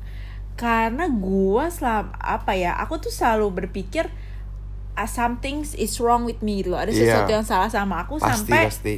karena 0.54 1.10
gua 1.10 1.66
selama 1.68 2.14
apa 2.16 2.54
ya? 2.54 2.78
Aku 2.78 3.02
tuh 3.02 3.10
selalu 3.10 3.66
berpikir 3.66 4.06
ah, 4.94 5.10
something 5.10 5.66
is 5.74 5.98
wrong 5.98 6.22
with 6.22 6.38
me 6.38 6.62
gitu 6.62 6.70
loh. 6.70 6.78
Ada 6.78 6.94
Iya. 6.94 6.98
sesuatu 7.02 7.30
yang 7.34 7.42
salah 7.42 7.66
sama 7.66 8.06
aku 8.06 8.22
pasti 8.22 8.46
sampai 8.46 8.62
pasti 8.70 8.94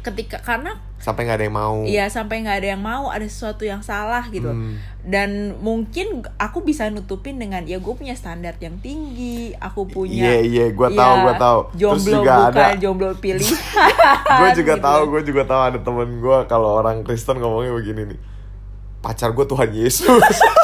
ketika 0.00 0.38
karena 0.38 0.72
sampai 0.96 1.24
nggak 1.24 1.36
ada 1.36 1.44
yang 1.44 1.52
mau 1.54 1.76
Iya 1.82 2.04
sampai 2.06 2.40
nggak 2.40 2.56
ada 2.56 2.68
yang 2.70 2.80
mau 2.80 3.04
ada 3.06 3.24
sesuatu 3.24 3.62
yang 3.62 3.80
salah 3.80 4.24
gitu. 4.28 4.48
Hmm. 4.48 4.80
dan 5.02 5.30
mungkin 5.58 6.06
aku 6.34 6.60
bisa 6.60 6.88
nutupin 6.88 7.36
dengan 7.36 7.60
ya 7.62 7.76
gue 7.76 7.92
punya 7.92 8.12
standar 8.12 8.56
yang 8.56 8.78
tinggi 8.78 9.52
aku 9.54 9.84
punya 9.84 10.32
Iya, 10.32 10.36
iya, 10.40 10.64
gua 10.70 10.88
ya, 10.88 10.96
tahu, 10.96 11.14
gua 11.20 11.34
tahu. 11.36 11.58
Terus 11.66 11.76
jomblo 11.76 12.14
juga 12.14 12.32
bukan 12.40 12.48
ada- 12.56 12.78
jomblo 12.78 13.08
pilihan 13.22 13.58
gue 14.34 14.48
juga 14.54 14.74
gitu. 14.74 14.80
tahu 14.82 15.00
gue 15.06 15.22
juga 15.24 15.42
tahu 15.44 15.60
ada 15.62 15.78
temen 15.78 16.08
gue 16.18 16.38
kalau 16.44 16.70
orang 16.74 16.96
Kristen 17.00 17.36
ngomongnya 17.36 17.72
begini 17.74 18.02
nih 18.06 18.20
pacar 18.98 19.28
gue 19.30 19.44
Tuhan 19.44 19.68
Yesus 19.70 20.08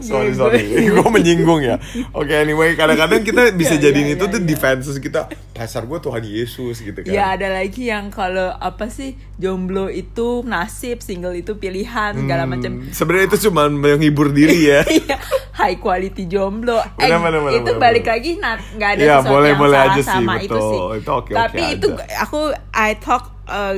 sorry 0.00 0.30
Iya, 0.30 0.36
sorry 0.36 0.60
gue- 0.94 1.12
menyinggung 1.12 1.60
ya 1.60 1.76
oke 2.10 2.30
anyway 2.30 2.72
kadang-kadang 2.72 3.20
kita 3.20 3.52
bisa 3.60 3.74
Iya, 3.74 3.82
jadiin 3.86 4.06
iya, 4.06 4.14
itu 4.14 4.24
iya, 4.24 4.32
tuh 4.32 4.40
iya. 4.40 4.46
defenses 4.46 4.96
kita 4.96 5.20
pacar 5.52 5.84
gue 5.84 5.98
Tuhan 5.98 6.22
Yesus 6.22 6.76
gitu 6.78 6.98
kan 6.98 7.10
Ya 7.10 7.34
ada 7.34 7.48
lagi 7.48 7.86
yang 7.86 8.08
kalau 8.08 8.50
apa 8.50 8.88
sih 8.88 9.12
jomblo 9.36 9.86
itu 9.86 10.40
nasib, 10.42 11.00
single 11.00 11.34
itu 11.34 11.54
pilihan 11.54 12.16
segala 12.16 12.42
Hmm, 12.42 12.50
macam. 12.50 12.72
sebenarnya 12.88 13.26
itu 13.28 13.38
cuma 13.46 13.68
menghibur 13.68 14.28
diri 14.30 14.66
ya 14.66 14.80
high 15.60 15.76
quality 15.76 16.24
jomblo. 16.24 16.80
Eh, 16.96 17.04
Benar, 17.04 17.20
benar, 17.20 17.40
benar, 17.42 17.52
itu 17.54 17.70
benar, 17.70 17.76
balik 17.78 18.02
benar. 18.02 18.14
lagi 18.16 18.30
nah, 18.34 18.54
nggak 18.56 18.90
ada 18.90 19.02
sesuatu 19.04 19.28
boleh, 19.28 19.48
yang 19.50 19.60
boleh 19.60 19.76
salah 19.76 19.92
aja 19.92 20.00
sih, 20.00 20.08
sama 20.10 20.34
itu 20.34 20.48
betul. 20.48 20.64
sih. 20.64 20.80
Itu 20.96 21.10
oke-oke 21.12 21.36
Tapi 21.36 21.62
itu 21.70 21.88
aja. 21.90 22.04
aku 22.18 22.40
I 22.72 22.90
talk 22.96 23.24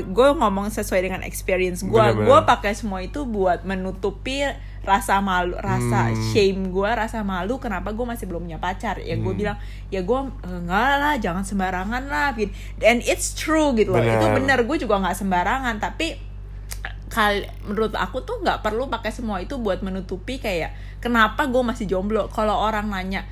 gue 0.06 0.28
ngomong 0.34 0.66
sesuai 0.68 1.00
dengan 1.00 1.20
experience 1.22 1.80
gue. 1.82 2.04
Gue 2.14 2.38
pakai 2.44 2.72
semua 2.72 3.00
itu 3.00 3.24
buat 3.24 3.64
menutupi 3.64 4.44
rasa 4.82 5.18
malu, 5.18 5.54
rasa 5.56 6.10
Hmm. 6.10 6.18
shame 6.30 6.68
gue, 6.68 6.90
rasa 6.90 7.22
malu 7.22 7.56
kenapa 7.56 7.90
gue 7.90 8.02
masih 8.02 8.26
belum 8.26 8.44
punya 8.44 8.58
pacar. 8.58 8.98
Ya 8.98 9.14
Hmm. 9.14 9.22
gue 9.22 9.34
bilang 9.38 9.58
ya 9.88 10.02
gue 10.02 10.18
enggak 10.42 10.92
lah, 10.98 11.14
jangan 11.16 11.42
sembarangan 11.42 12.04
lah. 12.06 12.34
gitu. 12.34 12.50
And 12.80 12.98
it's 13.02 13.32
true 13.32 13.72
gitu 13.72 13.90
loh. 13.90 14.02
Itu 14.02 14.26
Benar. 14.26 14.34
bener 14.36 14.58
gue 14.62 14.76
juga 14.78 14.98
nggak 14.98 15.16
sembarangan 15.16 15.78
tapi 15.78 16.18
kal 17.06 17.44
menurut 17.62 17.92
aku 17.92 18.24
tuh 18.24 18.40
nggak 18.40 18.64
perlu 18.64 18.88
pakai 18.88 19.12
semua 19.12 19.36
itu 19.36 19.60
buat 19.60 19.84
menutupi 19.84 20.40
kayak 20.40 20.72
kenapa 20.96 21.44
gue 21.44 21.60
masih 21.60 21.84
jomblo 21.84 22.24
kalau 22.26 22.56
orang 22.56 22.88
nanya 22.88 23.28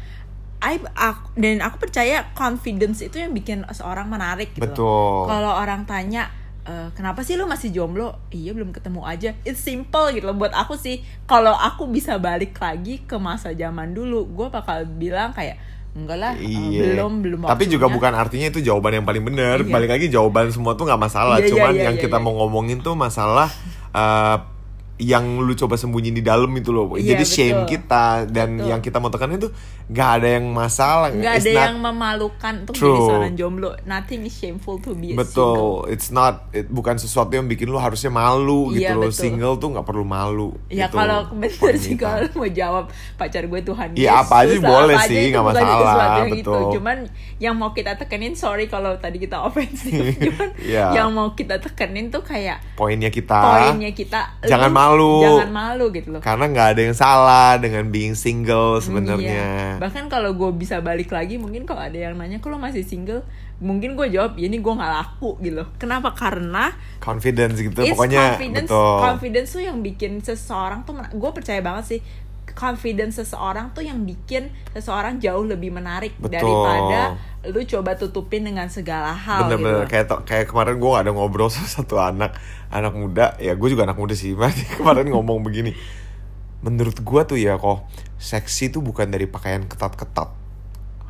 I, 0.61 0.76
aku, 0.92 1.33
dan 1.40 1.64
aku 1.64 1.80
percaya 1.80 2.28
confidence 2.37 3.00
itu 3.00 3.16
yang 3.16 3.33
bikin 3.33 3.64
seorang 3.73 4.12
menarik 4.12 4.52
gitu. 4.52 4.69
Betul. 4.69 5.25
kalau 5.25 5.57
orang 5.57 5.88
tanya 5.88 6.28
"Eh, 6.70 6.88
kenapa 6.94 7.26
sih 7.26 7.34
lu 7.34 7.50
masih 7.50 7.74
jomblo 7.74 8.14
iya 8.30 8.54
belum 8.54 8.70
ketemu 8.70 9.02
aja 9.02 9.34
it's 9.42 9.58
simple 9.58 10.06
gitu 10.14 10.30
loh 10.30 10.38
buat 10.38 10.54
aku 10.54 10.78
sih 10.78 11.02
kalau 11.26 11.50
aku 11.50 11.90
bisa 11.90 12.14
balik 12.22 12.54
lagi 12.62 13.02
ke 13.02 13.18
masa 13.18 13.50
zaman 13.50 13.90
dulu 13.90 14.22
gue 14.30 14.46
bakal 14.54 14.86
bilang 14.86 15.34
kayak 15.34 15.58
enggak 15.98 16.18
lah 16.22 16.32
eh, 16.38 16.46
Iya. 16.46 16.94
belum 16.94 17.26
belum 17.26 17.38
Tapi 17.50 17.66
juga 17.66 17.90
waktunya." 17.90 17.94
bukan 17.98 18.12
artinya 18.14 18.46
itu 18.54 18.62
jawaban 18.62 19.02
yang 19.02 19.06
paling 19.10 19.26
benar. 19.26 19.58
Iya. 19.58 19.66
Balik 19.66 19.90
lagi 19.90 20.06
jawaban 20.06 20.46
semua 20.54 20.78
tuh 20.78 20.86
nggak 20.86 21.02
masalah. 21.02 21.42
Iya, 21.42 21.42
iya, 21.42 21.50
Cuman 21.50 21.74
iya, 21.74 21.82
yang 21.90 21.96
iya, 21.98 22.02
kita 22.06 22.16
iya. 22.16 22.22
mau 22.22 22.32
ngomongin 22.38 22.78
tuh 22.78 22.94
masalah 22.94 23.50
eh, 23.90 24.36
yang 25.00 25.25
lu 25.38 25.52
coba 25.54 25.75
sembunyi 25.75 26.12
di 26.12 26.21
dalam 26.21 26.52
itu 26.52 26.69
loh. 26.69 26.92
Iya, 26.92 27.16
Jadi 27.16 27.25
shame 27.25 27.59
betul. 27.59 27.71
kita 27.75 28.04
dan 28.26 28.49
Betul. 28.54 28.69
yang 28.69 28.80
kita 28.80 28.97
mau 28.97 29.09
tekanin 29.09 29.40
tuh 29.40 29.52
nggak 29.87 30.11
ada 30.14 30.28
yang 30.30 30.47
masalah. 30.47 31.09
nggak 31.11 31.35
It's 31.35 31.42
ada 31.42 31.50
not- 31.50 31.64
yang 31.64 31.76
memalukan 31.80 32.54
untuk 32.61 32.75
True. 32.75 32.87
jadi 32.87 33.00
seorang 33.02 33.33
jomblo 33.35 33.71
nothing 33.83 34.21
is 34.23 34.33
shameful 34.33 34.76
to 34.76 34.92
be 34.92 35.11
a 35.11 35.11
single 35.11 35.19
Betul, 35.19 35.64
it's 35.88 36.09
not, 36.09 36.35
it- 36.50 36.69
bukan 36.69 36.95
sesuatu 36.95 37.33
yang 37.33 37.47
bikin 37.47 37.66
lu 37.66 37.76
harusnya 37.76 38.09
malu 38.09 38.71
Iya, 38.71 38.76
gitu 38.87 38.95
loh. 38.95 39.09
betul. 39.09 39.19
Single 39.21 39.54
tuh 39.57 39.69
nggak 39.73 39.83
perlu 39.85 40.04
malu. 40.04 40.52
Ya 40.69 40.85
gitu. 40.85 40.95
kalau 40.95 41.21
bener 41.33 41.50
sih 41.76 41.97
kalau 41.97 42.28
mau 42.30 42.47
jawab 42.47 42.85
pacar 43.16 43.42
gue 43.42 43.61
Tuhan 43.61 43.88
Iya, 43.95 44.21
apa 44.21 44.35
aja 44.38 44.52
Yesus 44.52 44.61
lah, 44.61 44.71
boleh 44.71 44.95
apa 44.95 45.02
aja 45.02 45.09
sih, 45.09 45.19
itu 45.19 45.33
nggak 45.33 45.47
masalah, 45.49 46.07
gitu. 46.28 46.35
betul. 46.37 46.62
Cuman 46.76 46.97
yang 47.38 47.54
mau 47.57 47.71
kita 47.73 47.92
tekenin 47.97 48.35
sorry 48.35 48.66
kalau 48.66 48.92
tadi 48.97 49.16
kita 49.16 49.40
ofensif. 49.49 49.97
Cuman 50.28 50.49
Iya. 50.61 50.92
yang 50.95 51.09
mau 51.11 51.33
kita 51.33 51.57
tekenin 51.59 52.11
tuh 52.11 52.21
kayak 52.21 52.61
Poinnya 52.75 53.09
kita, 53.09 53.38
poinnya 53.73 53.90
kita 53.90 54.37
jangan 54.42 54.71
lu 54.71 54.75
malu. 54.90 55.14
Jangan 55.23 55.52
malu 55.54 55.85
gitu 55.94 56.09
loh. 56.11 56.20
karena 56.20 56.44
nggak 56.50 56.68
ada 56.75 56.80
yang 56.90 56.97
salah 56.97 57.50
dengan 57.62 57.85
being 57.88 58.18
single 58.18 58.82
sebenarnya. 58.82 59.78
Iya. 59.78 59.82
Bahkan 59.82 60.11
kalau 60.11 60.35
gue 60.35 60.50
bisa 60.59 60.82
balik 60.82 61.14
lagi 61.14 61.38
mungkin 61.38 61.62
kalau 61.62 61.80
ada 61.87 61.94
yang 61.94 62.18
nanya 62.18 62.42
kalau 62.42 62.59
masih 62.59 62.82
single 62.82 63.23
mungkin 63.61 63.92
gue 63.92 64.09
jawab 64.09 64.40
ya 64.40 64.49
ini 64.49 64.59
gue 64.59 64.73
nggak 64.73 64.92
laku 64.92 65.37
gitu 65.44 65.62
loh. 65.62 65.68
Kenapa? 65.76 66.16
Karena 66.16 66.73
Confidence 66.99 67.61
gitu, 67.61 67.80
It's 67.80 67.97
pokoknya 67.97 68.37
confidence, 68.37 68.68
betul. 68.68 68.97
confidence 69.00 69.49
tuh 69.56 69.62
yang 69.64 69.78
bikin 69.80 70.12
seseorang 70.20 70.85
tuh, 70.85 70.97
gue 70.97 71.30
percaya 71.32 71.61
banget 71.64 71.85
sih, 71.97 72.00
confidence 72.52 73.23
seseorang 73.23 73.70
tuh 73.73 73.85
yang 73.87 74.02
bikin 74.02 74.50
seseorang 74.75 75.23
jauh 75.23 75.47
lebih 75.47 75.70
menarik 75.70 76.12
Betul. 76.18 76.40
daripada 76.40 77.16
lu 77.40 77.64
coba 77.64 77.97
tutupin 77.97 78.44
dengan 78.44 78.68
segala 78.68 79.16
hal 79.16 79.49
Bener-bener 79.49 79.88
gitu. 79.88 79.97
kayak 79.97 80.06
kayak 80.28 80.47
kemarin 80.52 80.76
gue 80.76 80.92
ada 80.92 81.09
ngobrol 81.09 81.49
sama 81.54 81.66
satu 81.66 81.97
anak 81.97 82.37
anak 82.68 82.92
muda 82.92 83.32
ya 83.40 83.56
gue 83.56 83.68
juga 83.68 83.88
anak 83.88 83.97
muda 83.97 84.12
sih 84.12 84.37
Mas. 84.38 84.52
kemarin 84.76 85.09
ngomong 85.09 85.40
begini 85.40 85.73
menurut 86.61 87.00
gue 87.00 87.20
tuh 87.25 87.38
ya 87.40 87.56
kok 87.56 87.88
seksi 88.20 88.68
tuh 88.68 88.85
bukan 88.85 89.09
dari 89.09 89.25
pakaian 89.25 89.64
ketat-ketat 89.64 90.37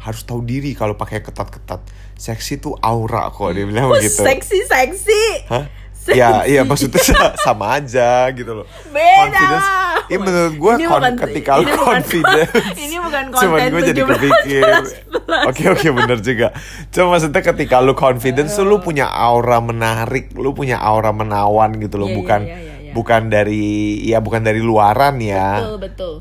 harus 0.00 0.22
tahu 0.22 0.46
diri 0.46 0.72
kalau 0.72 0.94
pakai 0.94 1.20
ketat-ketat 1.20 1.82
seksi 2.14 2.56
tuh 2.56 2.78
aura 2.78 3.26
kok 3.28 3.50
dia 3.50 3.66
bilang 3.66 3.90
Oh, 3.90 3.98
begitu 3.98 4.22
seksi 4.22 4.64
seksi. 4.64 5.22
Hah? 5.50 5.66
Ya, 6.08 6.42
iya 6.42 6.62
maksudnya 6.62 6.96
sa- 6.98 7.36
sama 7.36 7.76
aja 7.76 8.24
gitu 8.30 8.50
loh. 8.54 8.66
Beda. 8.88 9.30
Confidence. 9.30 9.68
Iya 10.02 10.18
menurut 10.18 10.54
gue 10.56 10.72
Ini 10.72 10.84
kon- 10.84 10.96
bukan- 10.96 11.16
ketika 11.20 11.52
ini 11.54 11.64
bukan- 11.68 11.86
confidence. 11.86 12.52
ini 12.84 12.96
bukan 12.98 13.22
Cuman 13.32 13.58
gue 13.68 13.80
jadi 13.84 14.00
17 14.00 14.10
kepikir. 14.10 14.62
Oke 15.46 15.64
oke 15.68 15.88
bener 15.92 16.18
juga. 16.18 16.48
Cuma 16.88 17.06
maksudnya 17.12 17.42
ketika 17.44 17.76
lu 17.78 17.94
confidence 17.94 18.52
tuh 18.52 18.64
lu 18.64 18.78
punya 18.78 19.06
aura 19.06 19.60
menarik, 19.60 20.34
lu 20.34 20.50
punya 20.50 20.76
aura 20.76 21.10
menawan 21.10 21.76
gitu 21.76 21.94
loh, 21.96 22.04
Iya, 22.04 22.10
iya, 22.10 22.18
bukan 22.18 22.40
iya, 22.42 22.56
iya, 22.56 22.74
iya. 22.80 22.92
bukan 22.92 23.22
dari 23.26 23.66
ya 24.02 24.18
bukan 24.18 24.40
dari 24.40 24.60
luaran 24.60 25.14
ya. 25.16 25.60
Betul 25.60 25.78
betul. 25.78 26.14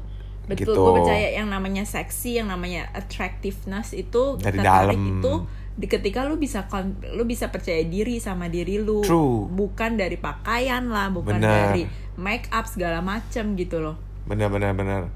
Betul, 0.46 0.66
Gitu. 0.66 0.82
gue 0.82 0.94
percaya 0.98 1.28
yang 1.32 1.48
namanya 1.48 1.82
seksi, 1.84 2.38
yang 2.38 2.48
namanya 2.48 2.90
attractiveness 2.92 3.94
itu 3.94 4.34
Dari 4.36 4.58
dalam. 4.58 4.98
itu 4.98 5.34
di 5.80 5.88
ketika 5.88 6.28
lu 6.28 6.36
bisa 6.36 6.68
kon- 6.68 7.00
lu 7.16 7.24
bisa 7.24 7.48
percaya 7.48 7.80
diri 7.88 8.20
sama 8.20 8.52
diri 8.52 8.76
lu, 8.76 9.00
True. 9.00 9.48
bukan 9.48 9.96
dari 9.96 10.20
pakaian 10.20 10.92
lah, 10.92 11.08
bukan 11.08 11.40
Benar. 11.40 11.72
dari 11.72 11.88
make 12.20 12.52
up 12.52 12.68
segala 12.68 13.00
macem 13.00 13.56
gitu 13.56 13.80
loh. 13.80 13.96
Bener 14.28 14.52
bener 14.52 14.76
bener. 14.76 15.08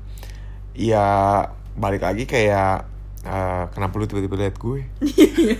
Ya 0.71 1.43
balik 1.75 2.07
lagi 2.07 2.23
kayak 2.23 2.87
eh, 3.23 3.63
kenapa 3.75 3.99
lu 3.99 4.07
tiba-tiba 4.07 4.39
liat 4.39 4.55
gue? 4.55 4.79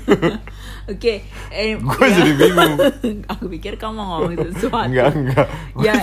Oke, 0.91 1.23
eh, 1.47 1.75
Gue 1.83 2.05
ya. 2.07 2.15
jadi 2.23 2.31
bingung. 2.35 2.75
Aku 3.35 3.47
pikir 3.47 3.75
kamu 3.75 3.93
mau 3.93 4.23
ngomong 4.23 4.39
sesuatu. 4.51 4.87
Enggak 4.87 5.11
enggak. 5.15 5.47
Ya 5.79 5.99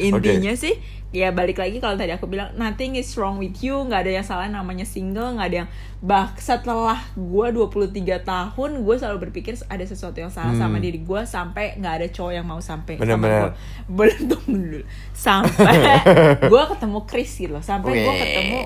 intinya 0.00 0.52
sih 0.54 0.76
ya 1.08 1.32
balik 1.32 1.56
lagi 1.56 1.80
kalau 1.80 1.96
tadi 1.96 2.12
aku 2.12 2.28
bilang 2.28 2.52
nothing 2.60 2.96
is 2.96 3.08
wrong 3.16 3.40
with 3.40 3.56
you. 3.64 3.80
Nggak 3.88 4.04
ada 4.04 4.12
yang 4.20 4.26
salah 4.26 4.46
namanya 4.48 4.84
single 4.84 5.36
nggak 5.40 5.48
ada 5.48 5.56
yang 5.64 5.68
bah 5.98 6.30
setelah 6.38 7.00
gue 7.18 7.46
23 7.50 8.22
tahun 8.22 8.70
gue 8.86 8.94
selalu 9.00 9.18
berpikir 9.28 9.58
ada 9.66 9.82
sesuatu 9.82 10.20
yang 10.20 10.30
salah 10.30 10.54
sama 10.54 10.78
diri 10.78 11.02
gue 11.02 11.20
sampai 11.26 11.74
nggak 11.80 11.94
ada 12.04 12.06
cowok 12.12 12.32
yang 12.36 12.46
mau 12.46 12.60
sampai 12.62 13.00
sama 13.00 13.02
Bener-bener. 13.02 13.40
gue 13.40 13.50
belum 13.88 14.20
dulu. 14.30 14.80
Sampai 15.16 15.76
gue 16.52 16.62
ketemu 16.76 16.98
Chris 17.08 17.30
gitu 17.34 17.52
loh. 17.56 17.64
Sampai 17.64 18.04
gue 18.04 18.14
ketemu 18.14 18.60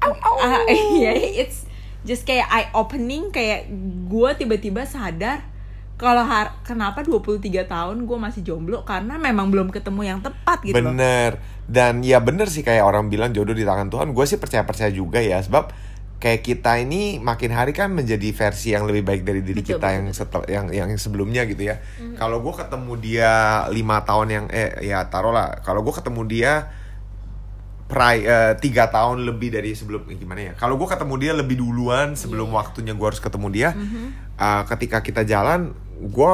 ah 0.00 0.64
iya 0.96 1.12
it's 1.12 1.68
just 2.08 2.24
kayak 2.24 2.48
eye 2.48 2.68
opening 2.72 3.28
kayak 3.28 3.68
gue 4.08 4.30
tiba-tiba 4.40 4.88
sadar 4.88 5.44
kalau 6.00 6.24
har- 6.24 6.56
kenapa 6.64 7.04
23 7.04 7.44
tahun 7.62 8.08
gue 8.08 8.18
masih 8.18 8.40
jomblo 8.40 8.80
karena 8.82 9.20
memang 9.20 9.52
belum 9.52 9.68
ketemu 9.68 10.00
yang 10.00 10.18
tepat 10.18 10.64
gitu 10.64 10.72
loh. 10.72 10.96
Bener 10.96 11.36
Dan 11.68 12.00
ya 12.00 12.18
bener 12.18 12.48
sih 12.48 12.64
kayak 12.64 12.82
orang 12.82 13.06
bilang 13.06 13.30
jodoh 13.30 13.52
di 13.52 13.62
tangan 13.62 13.86
Tuhan 13.86 14.10
Gue 14.10 14.24
sih 14.24 14.34
percaya-percaya 14.34 14.88
juga 14.88 15.20
ya 15.20 15.36
Sebab 15.38 15.70
kayak 16.20 16.40
kita 16.42 16.76
ini 16.76 17.16
makin 17.16 17.48
hari 17.48 17.72
kan 17.72 17.88
menjadi 17.88 18.28
versi 18.30 18.72
yang 18.72 18.84
lebih 18.84 19.00
baik 19.02 19.22
dari 19.24 19.40
diri 19.40 19.60
Betul, 19.60 19.76
kita 19.76 19.86
betul, 19.86 19.96
yang 19.96 20.06
setel, 20.12 20.42
yang 20.46 20.66
yang 20.68 20.88
sebelumnya 20.96 21.42
gitu 21.44 21.64
ya. 21.64 21.80
Kalau 22.14 22.40
gue 22.40 22.52
ketemu 22.52 22.92
dia 22.96 23.32
lima 23.68 24.04
tahun 24.04 24.28
yang 24.28 24.46
eh 24.50 24.84
ya 24.84 25.08
taruh 25.08 25.32
lah. 25.32 25.64
Kalau 25.64 25.80
gue 25.80 25.94
ketemu 25.96 26.20
dia 26.26 26.52
eh, 27.90 28.52
tiga 28.60 28.86
tahun 28.86 29.24
lebih 29.24 29.48
dari 29.50 29.72
sebelum 29.72 30.06
eh, 30.06 30.16
gimana 30.16 30.40
ya? 30.40 30.52
Kalau 30.54 30.76
gue 30.76 30.84
ketemu 30.84 31.14
dia 31.16 31.32
lebih 31.32 31.56
duluan 31.56 32.12
sebelum 32.12 32.52
Iya. 32.52 32.56
waktunya 32.58 32.92
gue 32.92 33.06
harus 33.06 33.18
ketemu 33.18 33.48
dia. 33.48 33.68
Mm-hmm. 33.72 34.06
eh, 34.36 34.62
ketika 34.68 35.00
kita 35.00 35.22
jalan, 35.24 35.72
gue 36.00 36.30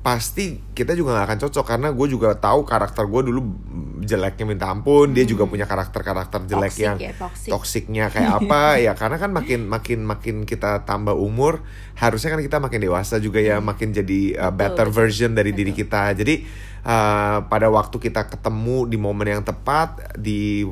pasti 0.00 0.56
kita 0.72 0.96
juga 0.96 1.12
nggak 1.12 1.26
akan 1.28 1.40
cocok 1.44 1.64
karena 1.76 1.88
gue 1.92 2.06
juga 2.08 2.32
tahu 2.32 2.64
karakter 2.64 3.04
gue 3.04 3.20
dulu 3.20 3.40
jeleknya 4.00 4.48
minta 4.48 4.72
ampun 4.72 5.12
dia 5.12 5.28
juga 5.28 5.44
punya 5.44 5.68
karakter-karakter 5.68 6.48
jelek 6.48 6.72
Toxic 6.72 6.84
yang 6.88 6.96
ya, 6.96 7.12
toxic. 7.12 7.50
toksiknya 7.52 8.04
kayak 8.08 8.30
apa 8.40 8.62
ya 8.88 8.96
karena 8.96 9.20
kan 9.20 9.28
makin 9.28 9.68
makin 9.68 10.00
makin 10.08 10.36
kita 10.48 10.88
tambah 10.88 11.12
umur 11.12 11.60
harusnya 12.00 12.32
kan 12.32 12.40
kita 12.40 12.56
makin 12.64 12.80
dewasa 12.80 13.20
juga 13.20 13.44
ya 13.44 13.60
makin 13.60 13.92
jadi 13.92 14.40
uh, 14.40 14.52
better 14.56 14.88
betul. 14.88 15.04
version 15.04 15.36
dari 15.36 15.52
diri 15.52 15.76
kita 15.76 16.16
jadi 16.16 16.48
uh, 16.80 17.44
pada 17.52 17.68
waktu 17.68 18.00
kita 18.00 18.24
ketemu 18.32 18.88
di 18.88 18.96
momen 18.96 19.36
yang 19.36 19.44
tepat 19.44 20.16
di 20.16 20.64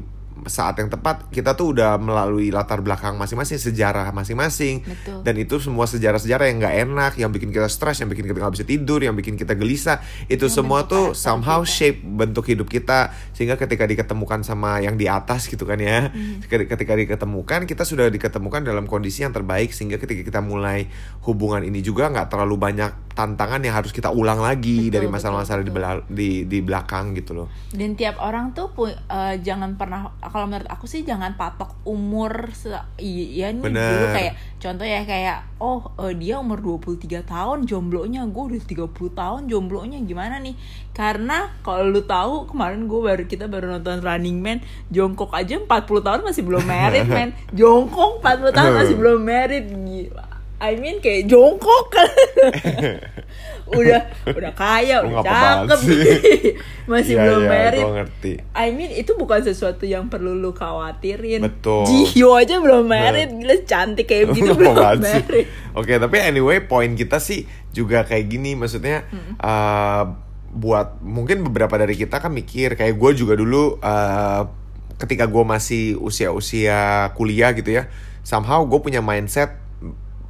saat 0.46 0.78
yang 0.78 0.86
tepat 0.86 1.26
kita 1.28 1.58
tuh 1.58 1.74
udah 1.74 1.98
melalui 1.98 2.54
latar 2.54 2.78
belakang 2.78 3.18
masing-masing 3.18 3.58
sejarah 3.58 4.14
masing-masing 4.14 4.86
Betul. 4.86 5.26
dan 5.26 5.34
itu 5.34 5.58
semua 5.58 5.90
sejarah-sejarah 5.90 6.46
yang 6.46 6.62
nggak 6.62 6.76
enak 6.86 7.12
yang 7.18 7.30
bikin 7.34 7.50
kita 7.50 7.66
stres 7.66 7.98
yang 7.98 8.06
bikin 8.06 8.28
kita 8.28 8.38
nggak 8.38 8.54
bisa 8.54 8.66
tidur 8.66 9.00
yang 9.02 9.18
bikin 9.18 9.34
kita 9.34 9.58
gelisah 9.58 9.98
itu 10.30 10.46
Yang 10.46 10.54
semua 10.54 10.86
tuh 10.86 11.16
somehow 11.16 11.64
kita. 11.64 11.74
shape 11.74 11.98
bentuk 12.04 12.46
hidup 12.46 12.68
kita 12.68 13.10
sehingga 13.34 13.58
ketika 13.58 13.88
diketemukan 13.88 14.46
sama 14.46 14.78
yang 14.78 14.94
di 14.94 15.10
atas 15.10 15.48
gitu 15.48 15.64
kan 15.64 15.80
ya 15.80 16.10
Hmm. 16.14 16.40
ketika 16.44 16.94
diketemukan 16.94 17.64
kita 17.64 17.82
sudah 17.82 18.06
diketemukan 18.08 18.62
dalam 18.62 18.86
kondisi 18.86 19.22
yang 19.22 19.32
terbaik 19.32 19.74
sehingga 19.74 19.98
ketika 19.98 20.22
kita 20.22 20.40
mulai 20.40 20.86
hubungan 21.24 21.62
ini 21.62 21.80
juga 21.80 22.08
nggak 22.08 22.28
terlalu 22.30 22.56
banyak 22.56 22.92
tantangan 23.12 23.58
yang 23.62 23.74
harus 23.74 23.90
kita 23.90 24.14
ulang 24.14 24.38
lagi 24.38 24.88
Betul, 24.88 24.94
dari 24.94 25.06
masalah-masalah 25.10 25.62
di, 25.66 25.72
di 26.06 26.30
di 26.46 26.58
belakang 26.62 27.18
gitu 27.18 27.34
loh 27.34 27.48
dan 27.74 27.98
tiap 27.98 28.22
orang 28.22 28.54
tuh 28.54 28.70
eh, 28.88 29.34
jangan 29.42 29.74
pernah 29.74 30.14
kalau 30.30 30.46
menurut 30.48 30.68
aku 30.70 30.86
sih 30.86 31.02
jangan 31.02 31.34
patok 31.34 31.74
umur 31.84 32.52
se 32.54 32.70
iya 33.00 33.52
nih 33.52 33.64
Bener. 33.64 33.88
dulu 33.90 34.06
kayak 34.14 34.34
contoh 34.58 34.86
ya 34.86 35.02
kayak 35.04 35.38
oh 35.58 35.92
eh, 36.06 36.14
dia 36.14 36.38
umur 36.38 36.62
23 36.62 37.26
tahun 37.26 37.58
jomblonya 37.66 38.24
gue 38.30 38.44
udah 38.54 38.62
30 38.62 38.88
tahun 38.94 39.40
jomblonya 39.50 39.98
gimana 40.06 40.38
nih? 40.38 40.54
Karena 40.94 41.50
kalau 41.62 41.86
lu 41.86 42.02
tahu 42.02 42.50
kemarin 42.50 42.86
gue 42.86 43.00
baru 43.02 43.24
kita 43.26 43.46
baru 43.46 43.78
nonton 43.78 44.02
Running 44.02 44.38
Man 44.38 44.58
Jongkok 44.90 45.30
aja 45.34 45.58
40 45.62 45.66
tahun 46.06 46.20
masih 46.26 46.42
belum 46.42 46.64
married 46.66 47.06
man 47.06 47.30
Jongkok 47.54 48.22
40 48.22 48.56
tahun 48.56 48.72
masih 48.74 48.94
belum 48.98 49.18
married 49.22 49.66
gila 49.70 50.37
I 50.58 50.74
mean 50.74 50.98
kayak 50.98 51.30
jongkok 51.30 51.94
kan. 51.94 52.10
Udah 53.68 54.00
udah 54.24 54.52
kaya 54.56 55.04
udah 55.04 55.20
cakep. 55.20 55.78
sih? 55.84 56.00
masih 56.90 57.20
Iya, 57.20 57.24
belum 57.28 57.42
married 57.44 57.84
gua 57.84 57.92
ngerti. 58.00 58.32
I 58.56 58.72
mean 58.72 58.90
itu 58.96 59.12
bukan 59.12 59.44
sesuatu 59.44 59.84
yang 59.84 60.08
perlu 60.08 60.32
lu 60.32 60.56
khawatirin. 60.56 61.44
Betul. 61.44 61.84
Jihyo 61.84 62.32
aja 62.32 62.64
belum 62.64 62.88
married 62.88 63.28
Gila 63.28 63.56
cantik 63.68 64.08
kayak 64.08 64.32
Apa 64.32 64.56
belum 64.56 64.76
married 65.04 65.46
Oke, 65.76 66.00
tapi 66.00 66.16
anyway, 66.16 66.64
poin 66.64 66.96
kita 66.96 67.20
sih 67.20 67.44
juga 67.76 68.08
kayak 68.08 68.26
gini, 68.32 68.56
maksudnya 68.56 69.04
uh, 69.36 70.16
buat 70.48 71.04
mungkin 71.04 71.44
beberapa 71.44 71.76
dari 71.76 71.92
kita 71.92 72.24
kan 72.24 72.32
mikir 72.32 72.72
kayak 72.72 72.96
gue 72.96 73.10
juga 73.12 73.36
dulu 73.36 73.76
uh, 73.84 74.48
ketika 74.96 75.28
gue 75.28 75.44
masih 75.44 76.00
usia-usia 76.00 77.12
kuliah 77.14 77.52
gitu 77.52 77.68
ya, 77.68 77.92
somehow 78.24 78.64
gue 78.64 78.80
punya 78.80 79.04
mindset 79.04 79.67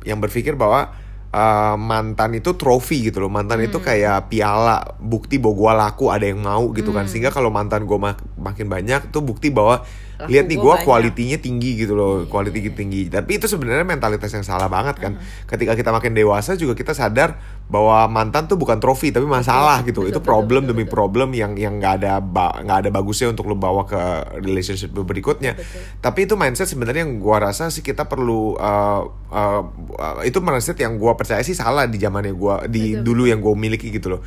yang 0.09 0.19
berpikir 0.25 0.57
bahwa 0.57 0.97
uh, 1.37 1.77
mantan 1.77 2.41
itu 2.41 2.57
trofi 2.57 3.13
gitu 3.13 3.21
loh, 3.21 3.31
mantan 3.31 3.61
itu 3.61 3.77
kayak 3.79 4.33
piala, 4.33 4.97
bukti 4.97 5.37
bahwa 5.37 5.55
gue 5.55 5.73
laku, 5.85 6.05
ada 6.09 6.25
yang 6.25 6.41
mau 6.41 6.73
gitu 6.73 6.91
kan, 6.97 7.05
sehingga 7.05 7.29
kalau 7.29 7.53
mantan 7.53 7.85
gue 7.85 7.99
makin 8.41 8.67
banyak 8.67 9.13
tuh 9.13 9.21
bukti 9.21 9.53
bahwa 9.53 9.85
lihat 10.27 10.51
nih 10.51 10.59
gua 10.59 10.83
gue 10.83 10.85
kualitinya 10.85 11.39
tinggi 11.39 11.71
gitu 11.79 11.95
loh, 11.95 12.27
quality 12.27 12.75
tinggi. 12.75 13.07
Tapi 13.07 13.39
itu 13.39 13.47
sebenarnya 13.47 13.87
mentalitas 13.87 14.35
yang 14.35 14.43
salah 14.43 14.67
banget 14.67 14.99
kan. 14.99 15.15
Ketika 15.47 15.79
kita 15.79 15.95
makin 15.95 16.11
dewasa 16.19 16.59
juga 16.59 16.75
kita 16.75 16.91
sadar 16.91 17.39
bahwa 17.69 18.09
mantan 18.09 18.49
tuh 18.49 18.57
bukan 18.57 18.81
trofi 18.81 19.13
tapi 19.13 19.29
masalah 19.29 19.85
gitu. 19.85 20.03
betul, 20.03 20.11
itu 20.11 20.21
betul, 20.25 20.27
problem 20.27 20.63
betul, 20.65 20.71
demi 20.75 20.85
betul. 20.89 20.95
problem 20.97 21.29
yang 21.37 21.53
yang 21.55 21.77
nggak 21.79 21.95
ada 22.03 22.19
ba- 22.19 22.65
nggak 22.65 22.79
ada 22.83 22.91
bagusnya 22.91 23.31
untuk 23.31 23.47
lo 23.47 23.55
bawa 23.55 23.85
ke 23.87 24.01
relationship 24.43 24.91
berikutnya. 24.91 25.55
Betul. 25.55 26.03
Tapi 26.03 26.19
itu 26.27 26.35
mindset 26.35 26.67
sebenarnya 26.67 27.07
yang 27.07 27.21
gua 27.21 27.45
rasa 27.45 27.71
sih 27.71 27.85
kita 27.85 28.09
perlu 28.09 28.57
uh, 28.57 29.03
uh, 29.31 29.63
uh, 29.95 30.25
itu 30.25 30.41
mindset 30.41 30.81
yang 30.81 30.97
gua 30.97 31.15
percaya 31.15 31.45
sih 31.45 31.55
salah 31.55 31.85
di 31.85 32.01
zamannya 32.01 32.33
gua 32.33 32.65
di 32.67 32.97
Betul. 32.97 33.05
dulu 33.05 33.23
yang 33.29 33.39
gue 33.45 33.55
miliki 33.55 33.93
gitu 33.93 34.17
loh. 34.17 34.21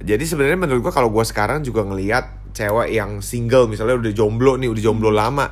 Jadi 0.00 0.24
sebenarnya 0.24 0.56
menurut 0.56 0.80
gua 0.88 0.92
kalau 0.96 1.12
gua 1.12 1.22
sekarang 1.22 1.60
juga 1.60 1.84
ngelihat 1.84 2.45
cewek 2.56 2.96
yang 2.96 3.20
single 3.20 3.68
misalnya 3.68 4.00
udah 4.00 4.12
jomblo 4.16 4.56
nih, 4.56 4.72
udah 4.72 4.82
jomblo 4.82 5.12
Hmm. 5.12 5.20
lama, 5.20 5.46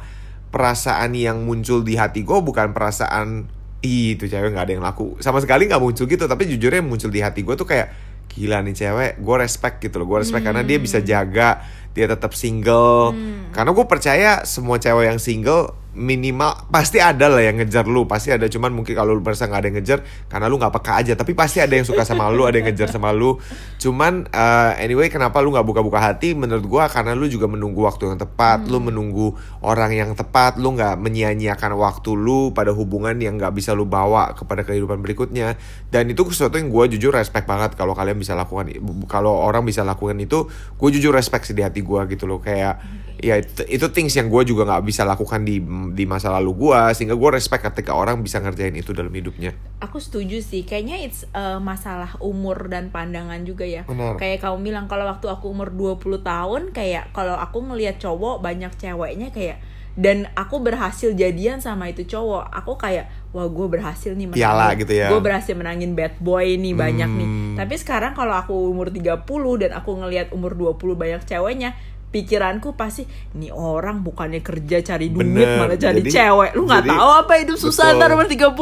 perasaan 0.48 1.12
yang 1.12 1.44
muncul 1.44 1.84
di 1.84 2.00
hati 2.00 2.24
gue 2.24 2.38
bukan 2.40 2.72
perasaan 2.72 3.44
ih 3.84 4.16
itu 4.16 4.24
cewek 4.24 4.56
nggak 4.56 4.64
ada 4.64 4.72
yang 4.72 4.84
laku. 4.84 5.20
Sama 5.20 5.44
sekali 5.44 5.68
nggak 5.68 5.82
muncul 5.84 6.08
gitu 6.08 6.24
tapi 6.24 6.48
jujurnya 6.48 6.80
yang 6.80 6.88
muncul 6.88 7.12
di 7.12 7.20
hati 7.20 7.44
gue 7.44 7.52
tuh 7.52 7.68
kayak 7.68 7.92
gila 8.32 8.64
nih 8.64 8.72
cewek 8.72 9.20
gue 9.20 9.36
respect 9.36 9.84
gitu 9.84 10.00
loh. 10.00 10.08
Gue 10.08 10.24
respect 10.24 10.40
karena 10.48 10.64
dia 10.64 10.80
bisa 10.80 11.04
jaga 11.04 11.60
dia 11.92 12.08
tetap 12.08 12.32
single. 12.32 13.12
Karena 13.52 13.70
gue 13.76 13.86
percaya 13.86 14.42
semua 14.48 14.80
cewek 14.80 15.12
yang 15.12 15.20
single 15.20 15.83
minimal 15.94 16.66
pasti 16.68 16.98
ada 16.98 17.30
lah 17.30 17.40
yang 17.40 17.56
ngejar 17.62 17.86
lu 17.86 18.04
pasti 18.04 18.34
ada. 18.34 18.50
Cuman 18.50 18.74
mungkin 18.74 18.92
kalau 18.98 19.14
lu 19.14 19.22
merasa 19.22 19.46
nggak 19.46 19.60
ada 19.62 19.68
yang 19.70 19.76
ngejar 19.80 19.98
karena 20.26 20.46
lu 20.50 20.58
nggak 20.58 20.74
peka 20.74 20.92
aja. 21.00 21.12
Tapi 21.14 21.32
pasti 21.32 21.62
ada 21.62 21.74
yang 21.74 21.86
suka 21.86 22.02
sama 22.02 22.26
lu 22.34 22.44
ada 22.44 22.58
yang 22.58 22.66
ngejar 22.68 22.90
sama 22.90 23.14
lu. 23.14 23.38
Cuman 23.78 24.26
uh, 24.34 24.74
anyway 24.76 25.08
kenapa 25.08 25.38
lu 25.40 25.54
nggak 25.54 25.64
buka-buka 25.64 26.02
hati? 26.02 26.34
Menurut 26.34 26.66
gua 26.66 26.90
karena 26.90 27.14
lu 27.14 27.30
juga 27.30 27.46
menunggu 27.46 27.86
waktu 27.86 28.10
yang 28.10 28.18
tepat. 28.18 28.66
Lu 28.66 28.82
menunggu 28.82 29.38
orang 29.62 29.94
yang 29.94 30.10
tepat. 30.18 30.58
Lu 30.58 30.74
nggak 30.74 30.98
menyia-nyiakan 30.98 31.78
waktu 31.78 32.10
lu 32.18 32.50
pada 32.50 32.74
hubungan 32.74 33.14
yang 33.16 33.38
nggak 33.38 33.54
bisa 33.54 33.72
lu 33.72 33.86
bawa 33.86 34.34
kepada 34.34 34.66
kehidupan 34.66 34.98
berikutnya. 35.00 35.54
Dan 35.88 36.10
itu 36.10 36.26
sesuatu 36.34 36.58
yang 36.58 36.68
gua 36.74 36.90
jujur 36.90 37.14
respect 37.14 37.46
banget 37.46 37.78
kalau 37.78 37.94
kalian 37.94 38.18
bisa 38.18 38.34
lakukan. 38.34 38.66
Kalau 39.06 39.30
orang 39.30 39.62
bisa 39.62 39.86
lakukan 39.86 40.18
itu 40.18 40.50
gue 40.74 40.88
jujur 40.90 41.14
respect 41.14 41.46
sih 41.46 41.54
di 41.54 41.62
hati 41.62 41.80
gua 41.86 42.04
gitu 42.10 42.26
loh. 42.26 42.42
Kayak 42.42 43.03
ya 43.16 43.38
itu, 43.38 43.62
itu 43.64 43.86
things 43.88 44.12
yang 44.12 44.26
gue 44.26 44.42
juga 44.44 44.64
nggak 44.64 44.82
bisa 44.82 45.02
lakukan 45.02 45.42
di 45.42 45.62
di 45.90 46.04
masa 46.04 46.28
lalu 46.30 46.50
gua 46.56 46.90
sehingga 46.90 47.14
gue 47.14 47.30
respect 47.30 47.62
ketika 47.64 47.92
orang 47.92 48.18
bisa 48.18 48.38
ngerjain 48.38 48.72
itu 48.72 48.90
dalam 48.90 49.10
hidupnya 49.10 49.54
aku 49.78 49.98
setuju 49.98 50.38
sih 50.38 50.62
kayaknya 50.62 50.98
it's 50.98 51.22
uh, 51.30 51.56
masalah 51.56 52.18
umur 52.18 52.66
dan 52.66 52.88
pandangan 52.88 53.40
juga 53.42 53.62
ya 53.62 53.84
Benar. 53.84 54.16
kayak 54.16 54.40
kamu 54.40 54.64
bilang 54.64 54.86
kalau 54.86 55.04
waktu 55.04 55.26
aku 55.26 55.46
umur 55.46 55.70
20 55.70 56.00
tahun 56.20 56.62
kayak 56.70 57.10
kalau 57.10 57.34
aku 57.34 57.62
ngelihat 57.62 57.96
cowok 57.96 58.40
banyak 58.40 58.72
ceweknya 58.74 59.30
kayak 59.30 59.62
dan 59.94 60.26
aku 60.34 60.58
berhasil 60.58 61.14
jadian 61.14 61.62
sama 61.62 61.86
itu 61.86 62.02
cowok 62.02 62.50
aku 62.50 62.74
kayak 62.74 63.06
wah 63.30 63.46
gue 63.46 63.66
berhasil 63.70 64.10
nih 64.10 64.26
Piala 64.34 64.74
gitu 64.74 64.90
ya. 64.90 65.06
gue 65.06 65.22
berhasil 65.22 65.54
menangin 65.54 65.94
bad 65.94 66.18
boy 66.18 66.58
nih 66.58 66.74
banyak 66.74 67.06
nih 67.08 67.28
Hmm. 67.54 67.54
tapi 67.54 67.78
sekarang 67.78 68.10
kalau 68.12 68.34
aku 68.34 68.50
umur 68.50 68.90
30 68.90 69.22
dan 69.62 69.70
aku 69.70 69.94
ngelihat 69.94 70.34
umur 70.34 70.58
20 70.58 70.98
banyak 70.98 71.22
ceweknya 71.22 71.78
pikiranku 72.14 72.78
pasti 72.78 73.02
nih 73.34 73.50
orang 73.50 74.06
bukannya 74.06 74.38
kerja 74.38 74.86
cari 74.86 75.10
duit 75.10 75.26
Bener. 75.26 75.58
malah 75.58 75.74
cari 75.74 75.98
Jadi- 75.98 76.14
cewek 76.14 76.50
lu 76.54 76.62
nggak 76.62 76.82
jadi- 76.86 76.94
tahu 76.94 77.10
apa 77.18 77.32
hidup 77.42 77.58
susah 77.58 77.98
ntar 77.98 78.14
umur 78.14 78.30
30 78.30 78.54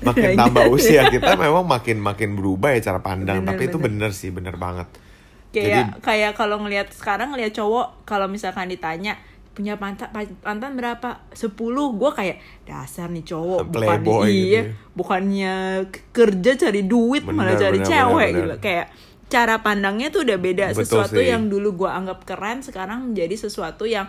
makin 0.00 0.28
tambah 0.40 0.64
usia 0.72 1.12
kita 1.12 1.36
memang 1.36 1.68
makin 1.68 2.00
makin 2.00 2.32
berubah 2.32 2.72
ya 2.72 2.80
cara 2.82 3.04
pandang 3.04 3.44
Bener, 3.44 3.48
tapi 3.52 3.62
itu 3.68 3.76
bener. 3.76 4.08
bener 4.08 4.10
sih 4.16 4.32
bener 4.32 4.56
banget 4.56 4.88
kayak 5.52 6.00
kayak 6.00 6.32
kalau 6.32 6.58
ngelihat 6.58 6.88
sekarang 6.90 7.30
ngelihat 7.30 7.52
cowok 7.52 8.02
kalau 8.02 8.26
misalkan 8.26 8.66
ditanya 8.66 9.20
punya 9.54 9.78
pantat 9.78 10.10
pantan 10.42 10.74
berapa 10.74 11.30
10 11.30 11.54
gue 11.94 12.10
kayak 12.10 12.36
dasar 12.66 13.06
nih 13.06 13.22
cowok 13.22 13.70
bukan 13.70 13.98
gitu 14.02 14.18
iya 14.26 14.50
ya. 14.50 14.62
bukannya 14.98 15.54
kerja 16.10 16.52
cari 16.58 16.82
duit 16.82 17.22
malah 17.22 17.54
Bener, 17.54 17.62
cari 17.62 17.78
bener, 17.78 17.86
cewek 17.86 18.10
bener, 18.18 18.34
gitu 18.34 18.48
bener. 18.50 18.58
kayak 18.58 18.86
cara 19.26 19.60
pandangnya 19.60 20.08
tuh 20.08 20.22
udah 20.22 20.36
beda 20.36 20.64
Betul 20.70 20.84
sesuatu 20.84 21.16
sih. 21.16 21.28
yang 21.28 21.48
dulu 21.48 21.74
gue 21.76 21.90
anggap 21.90 22.22
keren 22.22 22.60
sekarang 22.60 23.10
menjadi 23.10 23.34
sesuatu 23.40 23.84
yang 23.84 24.06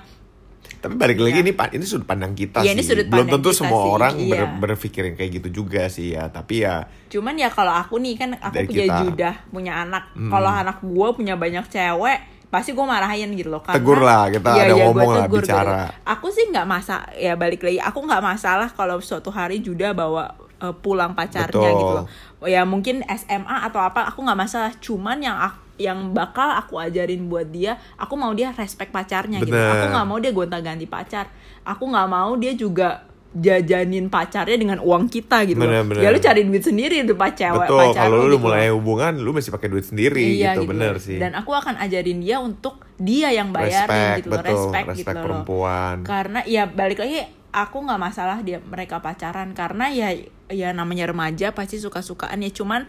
tapi 0.81 0.97
balik 0.97 1.17
lagi 1.17 1.41
Iya. 1.41 1.45
ini 1.45 1.51
ini 1.53 1.85
sudut 1.85 2.05
pandang 2.05 2.33
kita 2.33 2.61
ini 2.61 2.81
sih 2.81 2.93
sudut 2.93 3.05
belum 3.05 3.29
tentu 3.29 3.49
semua 3.53 3.79
sih, 3.79 3.91
orang 3.91 4.13
ber- 4.19 4.37
iya. 4.37 4.45
berpikir 4.49 5.01
yang 5.03 5.15
kayak 5.15 5.31
gitu 5.35 5.49
juga 5.61 5.85
sih 5.87 6.13
ya 6.13 6.25
tapi 6.27 6.61
ya 6.61 6.85
cuman 7.07 7.37
ya 7.37 7.49
kalau 7.49 7.69
aku 7.71 7.97
nih 7.97 8.17
kan 8.17 8.29
aku 8.35 8.65
punya 8.65 8.85
kita. 8.85 8.97
judah 9.03 9.33
punya 9.49 9.73
anak 9.79 10.09
kalau 10.13 10.49
anak 10.49 10.77
gue 10.81 11.07
punya 11.13 11.37
banyak 11.37 11.65
cewek 11.69 12.19
pasti 12.45 12.71
gue 12.71 12.85
marahin 12.85 13.33
gitu 13.33 13.49
loh 13.49 13.59
karena 13.59 13.77
Tegur 13.77 13.99
lah, 13.99 14.31
kita 14.31 14.47
ada 14.47 14.73
gua 14.73 14.85
ngomong 14.87 15.09
lah, 15.11 15.27
bicara. 15.27 15.75
gitu. 15.91 16.07
aku 16.07 16.27
sih 16.31 16.45
nggak 16.49 16.65
masa 16.65 16.95
ya 17.13 17.33
balik 17.35 17.61
lagi 17.61 17.79
aku 17.81 17.99
nggak 17.99 18.23
masalah 18.23 18.69
kalau 18.69 18.97
suatu 18.99 19.29
hari 19.29 19.59
judah 19.59 19.91
bawa 19.91 20.33
eh, 20.65 20.73
pulang 20.75 21.13
pacarnya 21.13 21.49
Betul. 21.69 21.77
gitu 21.77 21.93
loh 21.93 22.05
ya 22.45 22.61
mungkin 22.61 23.01
SMA 23.07 23.57
atau 23.63 23.79
apa 23.79 24.05
aku 24.05 24.21
nggak 24.21 24.39
masalah 24.39 24.71
cuman 24.77 25.17
yang 25.17 25.33
ak- 25.35 25.63
yang 25.75 26.11
bakal 26.11 26.47
aku 26.47 26.77
ajarin 26.77 27.25
buat 27.25 27.47
dia 27.47 27.75
aku 27.95 28.15
mau 28.15 28.31
dia 28.31 28.49
respect 28.51 28.89
pacarnya 28.89 29.39
gitu 29.39 29.51
Bener. 29.51 29.75
aku 29.75 29.85
nggak 29.89 30.07
mau 30.07 30.17
dia 30.17 30.31
gonta-ganti 30.31 30.85
pacar 30.85 31.27
aku 31.61 31.83
nggak 31.85 32.07
mau 32.07 32.31
dia 32.35 32.53
juga 32.53 33.03
jajanin 33.35 34.07
pacarnya 34.07 34.55
dengan 34.55 34.79
uang 34.79 35.11
kita 35.11 35.43
gitu 35.43 35.59
loh. 35.59 35.67
Bener, 35.67 35.83
bener. 35.83 36.01
ya 36.01 36.09
lu 36.09 36.23
cari 36.23 36.47
duit 36.47 36.63
sendiri 36.63 37.03
tuh 37.03 37.19
pacar 37.19 37.51
betul 37.51 37.91
kalau 37.91 38.23
lu 38.23 38.39
gitu 38.39 38.47
mulai 38.47 38.71
loh. 38.71 38.79
hubungan 38.79 39.19
lu 39.19 39.35
mesti 39.35 39.51
pakai 39.51 39.67
duit 39.67 39.83
sendiri 39.83 40.23
Iya, 40.39 40.55
gitu, 40.55 40.63
gitu 40.63 40.71
bener 40.71 40.95
loh. 40.95 41.03
sih 41.03 41.19
dan 41.19 41.35
aku 41.35 41.51
akan 41.51 41.75
ajarin 41.75 42.23
dia 42.23 42.39
untuk 42.39 42.79
dia 42.95 43.35
yang 43.35 43.51
bayarin 43.51 43.75
respect 43.91 44.15
gitu 44.15 44.27
loh 44.31 44.39
betul 44.39 44.47
respect, 44.47 44.85
respect, 44.87 44.95
gitu 44.95 45.11
loh 45.11 45.23
perempuan 45.27 45.95
karena 46.07 46.39
ya 46.47 46.63
balik 46.63 47.03
lagi 47.03 47.19
aku 47.51 47.77
nggak 47.83 47.99
masalah 47.99 48.37
dia 48.39 48.63
mereka 48.63 49.03
pacaran 49.03 49.51
karena 49.51 49.91
ya 49.91 50.15
ya 50.47 50.69
namanya 50.71 51.09
remaja 51.09 51.51
pasti 51.51 51.81
suka 51.81 52.05
sukaan 52.05 52.41
ya 52.41 52.51
cuman 52.51 52.85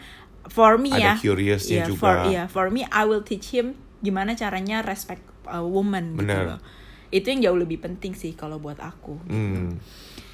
for 0.46 0.76
me 0.76 0.92
Ada 0.92 1.00
ya 1.00 1.12
curiousnya 1.16 1.76
ya, 1.82 1.86
juga. 1.88 2.00
for, 2.00 2.16
ya 2.28 2.42
for 2.46 2.66
me 2.68 2.84
I 2.86 3.02
will 3.02 3.24
teach 3.24 3.50
him 3.50 3.74
gimana 4.04 4.36
caranya 4.36 4.84
respect 4.84 5.24
a 5.48 5.64
woman 5.64 6.14
gitu 6.14 6.28
Bener. 6.28 6.44
loh 6.54 6.60
itu 7.08 7.26
yang 7.26 7.40
jauh 7.40 7.58
lebih 7.58 7.80
penting 7.80 8.12
sih 8.12 8.34
kalau 8.34 8.58
buat 8.58 8.76
aku 8.76 9.16
Hmm. 9.30 9.78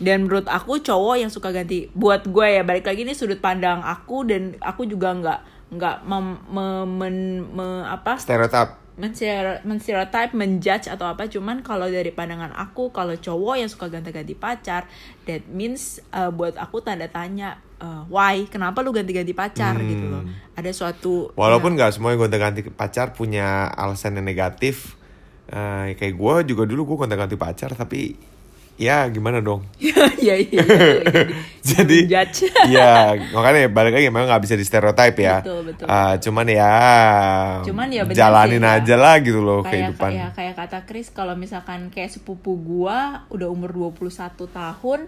dan 0.03 0.27
menurut 0.27 0.51
aku 0.51 0.81
cowok 0.81 1.21
yang 1.21 1.31
suka 1.31 1.55
ganti 1.55 1.87
buat 1.93 2.27
gue 2.27 2.47
ya 2.49 2.67
balik 2.67 2.89
lagi 2.89 3.07
ini 3.07 3.15
sudut 3.15 3.39
pandang 3.39 3.85
aku 3.85 4.27
dan 4.27 4.57
aku 4.59 4.89
juga 4.89 5.15
nggak 5.15 5.41
nggak 5.73 5.97
mem, 6.05 6.27
me- 6.51 6.89
men- 6.89 7.47
me- 7.49 7.87
apa 7.87 8.19
Stereotip. 8.19 8.82
Menstereotype 8.99 10.37
menjudge 10.37 10.89
atau 10.89 11.09
apa 11.09 11.25
cuman 11.25 11.65
kalau 11.65 11.89
dari 11.89 12.13
pandangan 12.13 12.53
aku 12.53 12.93
kalau 12.93 13.17
cowok 13.17 13.57
yang 13.57 13.71
suka 13.71 13.89
ganti-ganti 13.89 14.37
pacar 14.37 14.85
that 15.25 15.41
means 15.49 16.05
uh, 16.13 16.29
buat 16.29 16.61
aku 16.61 16.85
tanda 16.85 17.09
tanya 17.09 17.57
uh, 17.81 18.05
why 18.13 18.45
kenapa 18.53 18.85
lu 18.85 18.93
ganti-ganti 18.93 19.33
pacar 19.33 19.75
Hmm. 19.81 19.89
gitu 19.89 20.07
loh 20.13 20.23
ada 20.53 20.71
suatu 20.71 21.33
Walaupun 21.33 21.73
nggak 21.75 21.97
semua 21.97 22.13
yang 22.13 22.21
gonta-ganti 22.21 22.69
pacar 22.69 23.17
punya 23.17 23.73
alasan 23.73 24.21
yang 24.21 24.29
negatif. 24.29 25.01
Eh, 25.49 25.97
kayak 25.97 26.17
gue 26.17 26.35
juga 26.55 26.65
dulu 26.65 26.93
gue 26.93 26.97
gonta-ganti 27.05 27.37
pacar 27.37 27.73
tapi 27.77 28.17
ya 28.81 29.07
gimana 29.13 29.39
dong. 29.41 29.63
ya 29.79 30.07
ya 30.19 30.35
ya, 30.39 30.65
Jadi 31.73 32.09
judge 32.11 32.51
ya 32.75 33.15
makanya 33.31 33.71
balik 33.71 33.95
lagi 33.97 34.09
memang 34.11 34.27
nggak 34.29 34.43
bisa 34.43 34.55
di 34.59 34.65
stereotip 34.65 35.17
ya. 35.19 35.41
Betul, 35.45 35.61
betul, 35.73 35.87
Eh, 35.87 36.15
cuman 36.23 36.47
ya. 36.49 36.75
Cuman 37.63 37.89
ya 37.93 38.03
bener 38.09 38.17
jalanin 38.17 38.63
sih, 38.63 38.69
ya. 38.69 38.79
aja 38.81 38.95
lah 38.99 39.15
gitu 39.21 39.41
loh 39.41 39.61
kayak 39.63 39.95
kehidupan. 39.95 40.11
kayak 40.11 40.31
kayak 40.35 40.55
kata 40.59 40.79
Chris 40.89 41.09
kalau 41.13 41.35
misalkan 41.37 41.93
kayak 41.93 42.11
sepupu 42.11 42.57
gua 42.59 43.29
udah 43.31 43.49
umur 43.49 43.93
21 43.95 44.35
tahun 44.51 45.01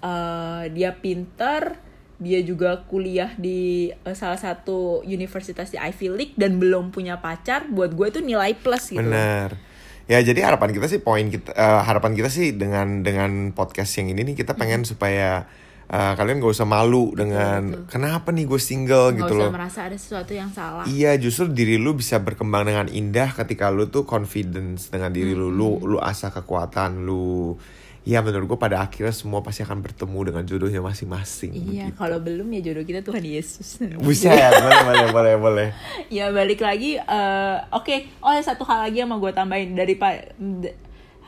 eh, 0.00 0.62
dia 0.72 0.90
pinter 0.96 1.76
dia 2.20 2.44
juga 2.44 2.84
kuliah 2.84 3.32
di 3.40 3.88
eh, 3.88 4.16
salah 4.16 4.36
satu 4.36 5.00
universitas 5.08 5.72
di 5.72 5.80
Ivy 5.80 6.08
League 6.12 6.34
dan 6.36 6.60
belum 6.60 6.92
punya 6.92 7.16
pacar 7.16 7.64
buat 7.72 7.96
gue 7.96 8.12
itu 8.12 8.20
nilai 8.20 8.52
plus 8.60 8.92
gitu 8.92 9.00
Bener. 9.00 9.56
Ya 10.10 10.18
jadi 10.26 10.42
harapan 10.42 10.74
kita 10.74 10.90
sih 10.90 10.98
poin 10.98 11.30
kita 11.30 11.54
eh, 11.54 11.80
harapan 11.86 12.18
kita 12.18 12.26
sih 12.26 12.50
dengan 12.58 13.06
dengan 13.06 13.54
podcast 13.54 13.94
yang 14.02 14.10
ini 14.10 14.26
nih 14.26 14.42
kita 14.42 14.58
pengen 14.58 14.82
supaya 14.82 15.46
eh, 15.86 16.12
kalian 16.18 16.42
gak 16.42 16.50
usah 16.50 16.66
malu 16.66 17.14
dengan 17.14 17.86
kenapa 17.86 18.34
nih 18.34 18.42
gue 18.50 18.58
single 18.58 19.14
nggak 19.14 19.22
gitu 19.22 19.34
usah 19.38 19.46
loh. 19.46 19.50
merasa 19.54 19.78
ada 19.86 19.94
sesuatu 19.94 20.34
yang 20.34 20.50
salah. 20.50 20.82
Iya 20.90 21.14
justru 21.14 21.54
diri 21.54 21.78
lu 21.78 21.94
bisa 21.94 22.18
berkembang 22.18 22.66
dengan 22.66 22.90
indah 22.90 23.30
ketika 23.38 23.70
lu 23.70 23.86
tuh 23.86 24.02
confidence 24.02 24.90
dengan 24.90 25.14
diri 25.14 25.30
lu. 25.30 25.46
Lu 25.54 25.78
lu 25.86 26.02
asah 26.02 26.34
kekuatan 26.34 27.06
lu 27.06 27.54
ya 28.00 28.24
menurut 28.24 28.56
gue 28.56 28.58
pada 28.58 28.80
akhirnya 28.80 29.12
semua 29.12 29.44
pasti 29.44 29.60
akan 29.60 29.84
bertemu 29.84 30.32
dengan 30.32 30.42
jodohnya 30.48 30.80
masing-masing 30.80 31.52
iya 31.52 31.92
kalau 31.92 32.16
belum 32.16 32.48
ya 32.56 32.72
jodoh 32.72 32.84
kita 32.88 33.04
Tuhan 33.04 33.20
Yesus. 33.20 33.76
Buset, 34.00 34.32
boleh 34.64 34.80
boleh 34.88 35.06
boleh 35.12 35.34
boleh. 35.36 35.68
Ya 36.08 36.32
balik 36.32 36.64
lagi 36.64 36.96
eh, 36.96 37.56
oke. 37.70 37.96
Oh 38.24 38.32
ada 38.32 38.40
satu 38.40 38.64
hal 38.64 38.88
lagi 38.88 39.04
yang 39.04 39.12
mau 39.12 39.20
gue 39.20 39.32
tambahin 39.36 39.76
dari 39.76 40.00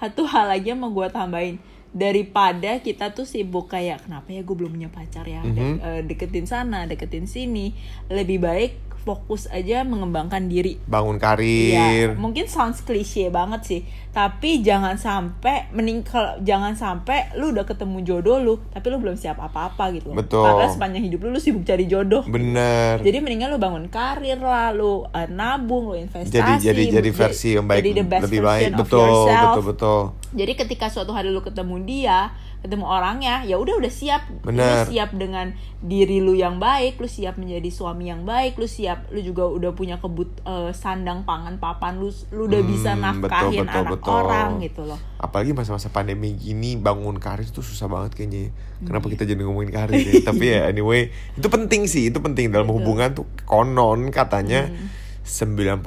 satu 0.00 0.24
hal 0.24 0.48
lagi 0.48 0.72
yang 0.72 0.80
mau 0.80 0.90
gue 0.90 1.08
tambahin. 1.12 1.60
Daripada 1.92 2.80
kita 2.80 3.12
tuh 3.12 3.28
sibuk 3.28 3.68
kayak 3.68 4.08
kenapa 4.08 4.32
ya 4.32 4.40
gue 4.40 4.56
belum 4.56 4.72
punya 4.72 4.88
pacar 4.88 5.28
ya? 5.28 5.44
De- 5.44 5.76
eh, 5.76 6.00
deketin 6.08 6.48
sana 6.48 6.88
deketin 6.88 7.28
sini. 7.28 7.76
Lebih 8.08 8.40
baik 8.40 8.72
fokus 9.02 9.50
aja 9.50 9.82
mengembangkan 9.82 10.46
diri 10.46 10.78
bangun 10.86 11.18
karir 11.18 12.14
mungkin 12.14 12.46
sounds 12.46 12.82
klise 12.86 13.28
banget 13.32 13.60
sih. 13.66 13.80
Tapi 14.12 14.60
jangan 14.60 15.00
sampai 15.00 15.72
mending 15.72 16.04
kalau 16.04 16.36
jangan 16.44 16.76
sampai 16.76 17.32
lu 17.40 17.56
udah 17.56 17.64
ketemu 17.64 18.04
jodoh 18.04 18.36
lu, 18.44 18.54
tapi 18.68 18.92
lu 18.92 19.00
belum 19.00 19.16
siap 19.16 19.40
apa-apa 19.40 19.88
gitu. 19.96 20.12
Betul. 20.12 20.44
Karena 20.44 20.68
sepanjang 20.68 21.08
hidup 21.08 21.24
lu 21.24 21.32
lu 21.32 21.40
sibuk 21.40 21.64
cari 21.64 21.88
jodoh. 21.88 22.20
bener 22.28 23.00
Jadi 23.00 23.16
mendingan 23.24 23.48
lu 23.48 23.56
bangun 23.56 23.88
karir 23.88 24.36
lah, 24.36 24.76
lu 24.76 25.08
uh, 25.08 25.28
nabung, 25.32 25.92
lu 25.92 25.96
investasi. 25.96 26.28
jadi 26.28 26.52
jadi 26.60 26.82
jadi 27.00 27.10
versi 27.10 27.48
yang 27.56 27.64
baik 27.64 27.80
jadi 27.80 27.90
the 27.96 28.04
best 28.04 28.22
lebih 28.28 28.40
baik 28.44 28.64
betul 28.76 29.08
betul 29.32 29.64
betul 29.64 30.00
Jadi 30.32 30.52
ketika 30.56 30.88
suatu 30.88 31.12
hari 31.12 31.28
lu 31.28 31.44
ketemu 31.44 31.76
dia, 31.84 32.32
ketemu 32.62 32.86
orangnya, 32.86 33.42
ya 33.42 33.58
udah 33.58 33.74
udah 33.74 33.90
siap. 33.90 34.22
Bener. 34.40 34.86
Lu 34.86 34.94
siap 34.94 35.10
dengan 35.12 35.50
diri 35.78 36.18
lu 36.18 36.32
yang 36.32 36.56
baik, 36.56 36.96
lu 36.96 37.04
siap 37.04 37.34
menjadi 37.34 37.66
suami 37.68 38.06
yang 38.06 38.22
baik, 38.22 38.54
lu 38.54 38.64
siap 38.64 39.10
lu 39.10 39.18
juga 39.18 39.44
udah 39.44 39.70
punya 39.70 39.98
kebut 39.98 40.30
eh, 40.40 40.70
sandang 40.70 41.22
pangan 41.22 41.58
papan 41.58 41.98
lu 41.98 42.08
lu 42.30 42.46
udah 42.46 42.62
bisa 42.62 42.94
Hmm, 42.94 43.02
nafkahin 43.18 43.20
betul, 43.20 43.66
betul, 43.66 43.82
anak 43.82 43.92
betul. 43.92 44.12
orang 44.14 44.50
gitu 44.60 44.82
loh. 44.84 44.98
apalagi 45.18 45.50
masa-masa 45.50 45.86
pandemi 45.88 46.32
gini 46.32 46.74
bangun 46.74 47.14
karir 47.16 47.46
tuh 47.46 47.60
susah 47.60 47.86
banget 47.86 48.14
kayaknya 48.14 48.50
kenapa 48.80 49.06
Iya. 49.06 49.12
kita 49.14 49.24
jadi 49.28 49.40
ngomongin 49.40 49.70
karir 49.76 49.98
ya? 49.98 50.14
tapi 50.20 50.44
ya 50.48 50.60
anyway 50.66 51.08
itu 51.32 51.46
penting 51.46 51.86
sih 51.86 52.08
itu 52.08 52.18
penting 52.18 52.50
dalam 52.50 52.66
Betul. 52.66 52.78
hubungan 52.78 53.08
tuh 53.12 53.26
konon 53.42 54.10
katanya 54.10 54.66
Hmm. 54.66 54.90
90% 55.22 55.82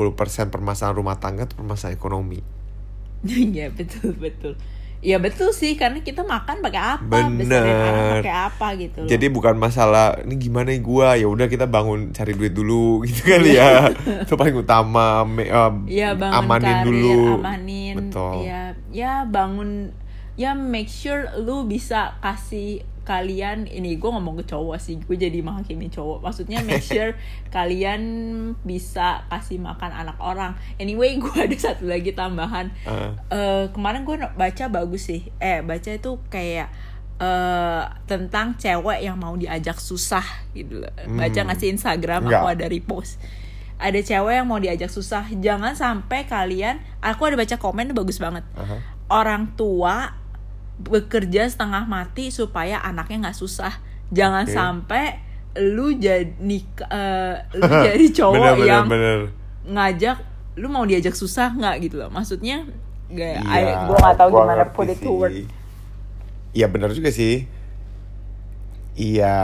permasalahan 0.48 0.96
rumah 0.96 1.18
tangga 1.18 1.44
tuh 1.44 1.60
permasalahan 1.60 1.94
ekonomi 1.94 2.40
Iya 3.26 3.72
betul 3.72 4.14
betul. 4.14 4.54
Ya 5.06 5.18
betul 5.18 5.54
sih 5.54 5.78
karena 5.78 6.02
kita 6.02 6.26
makan 6.26 6.60
pakai 6.60 6.82
apa, 6.98 7.06
Bener. 7.30 7.62
besarin 7.62 7.78
anak 7.78 8.06
pakai 8.18 8.36
apa 8.44 8.68
gitu 8.76 8.98
loh. 9.00 9.08
jadi 9.08 9.26
bukan 9.30 9.54
masalah 9.56 10.18
ini 10.20 10.34
gimana 10.36 10.74
ya 10.74 10.82
gua 10.82 11.08
ya 11.13 11.28
udah 11.28 11.46
kita 11.46 11.65
bangun 11.65 12.10
cari 12.10 12.34
duit 12.34 12.52
dulu 12.52 13.00
gitu 13.06 13.22
kali 13.24 13.54
ya 13.54 13.94
itu 14.26 14.34
paling 14.34 14.58
utama 14.58 15.22
me- 15.22 15.46
eh, 15.46 15.72
ya 15.94 16.10
bangun 16.12 16.41
amanin 16.41 16.65
karir, 16.65 16.84
dulu 16.84 17.18
amanin. 17.38 17.94
betul 17.96 18.34
Ya 18.41 18.62
ya 18.89 19.13
bangun 19.24 19.94
ya 20.34 20.52
make 20.52 20.89
sure 20.89 21.30
lu 21.38 21.63
bisa 21.63 22.18
kasih 22.20 22.82
kalian 23.06 23.70
ini 23.70 24.02
gue 24.02 24.10
ngomong 24.10 24.41
ke 24.41 24.50
cowok 24.50 24.82
sih 24.82 24.98
gue 24.98 25.15
jadi 25.15 25.39
menghakimi 25.46 25.94
cowok. 25.94 26.26
Maksudnya 26.26 26.65
make 26.65 26.82
sure 26.89 27.13
kalian 27.54 28.02
bisa 28.65 29.24
kasih 29.30 29.62
makan 29.62 29.94
anak 29.94 30.18
orang. 30.18 30.58
Anyway 30.82 31.22
gue 31.22 31.36
ada 31.46 31.54
satu 31.54 31.86
lagi 31.86 32.12
tambahan. 32.18 32.74
Ah. 32.89 33.13
Eh, 33.30 33.65
kemarin 33.72 34.04
gue 34.04 34.18
baca 34.18 34.65
bagus 34.74 35.08
sih. 35.08 35.30
Eh 35.38 35.62
baca 35.62 35.94
itu 35.94 36.18
kayak 36.34 36.74
eh 37.15 37.84
tentang 38.10 38.60
cewek 38.60 39.00
yang 39.06 39.15
mau 39.15 39.38
diajak 39.38 39.78
susah 39.78 40.26
gitu. 40.58 40.82
Loh. 40.84 40.91
baca 41.15 41.39
nggak 41.46 41.58
sih 41.62 41.70
Instagram? 41.70 42.28
Aku 42.28 42.50
ada 42.50 42.65
repost. 42.65 43.22
Ada 43.78 44.02
cewek 44.02 44.41
yang 44.41 44.50
mau 44.50 44.58
diajak 44.58 44.89
susah. 44.89 45.30
Jangan 45.30 45.78
sampai 45.78 46.26
kalian 46.26 46.82
aku 47.06 47.30
ada 47.30 47.38
baca 47.38 47.56
komen 47.62 47.94
bagus 47.94 48.18
banget. 48.18 48.44
Aha. 48.58 48.98
orang 49.06 49.54
tua 49.54 50.25
bekerja 50.76 51.48
setengah 51.48 51.88
mati 51.88 52.30
supaya 52.30 52.84
anaknya 52.84 53.30
nggak 53.30 53.38
susah 53.40 53.80
jangan 54.12 54.44
Oke. 54.46 54.54
sampai 54.54 55.06
lu 55.56 55.96
jadi 55.96 56.36
eh, 56.92 57.36
lu 57.56 57.64
jadi 57.88 58.06
cowok 58.12 58.36
bener, 58.36 58.56
bener, 58.60 58.68
yang 58.68 58.86
bener. 58.92 59.20
ngajak 59.66 60.18
lu 60.60 60.68
mau 60.72 60.84
diajak 60.84 61.16
susah 61.16 61.52
nggak 61.56 61.76
gitu 61.88 61.96
loh 62.00 62.12
maksudnya 62.12 62.64
gak 63.12 63.44
Iya, 63.44 63.86
gue 63.86 63.98
nggak 64.02 64.18
tahu 64.18 64.30
gimana 64.34 64.66
put 64.74 64.90
it 64.90 65.00
to 65.00 65.14
word 65.14 65.46
Iya 66.56 66.72
benar 66.72 66.96
juga 66.96 67.12
sih. 67.12 67.44
Iya 68.96 69.36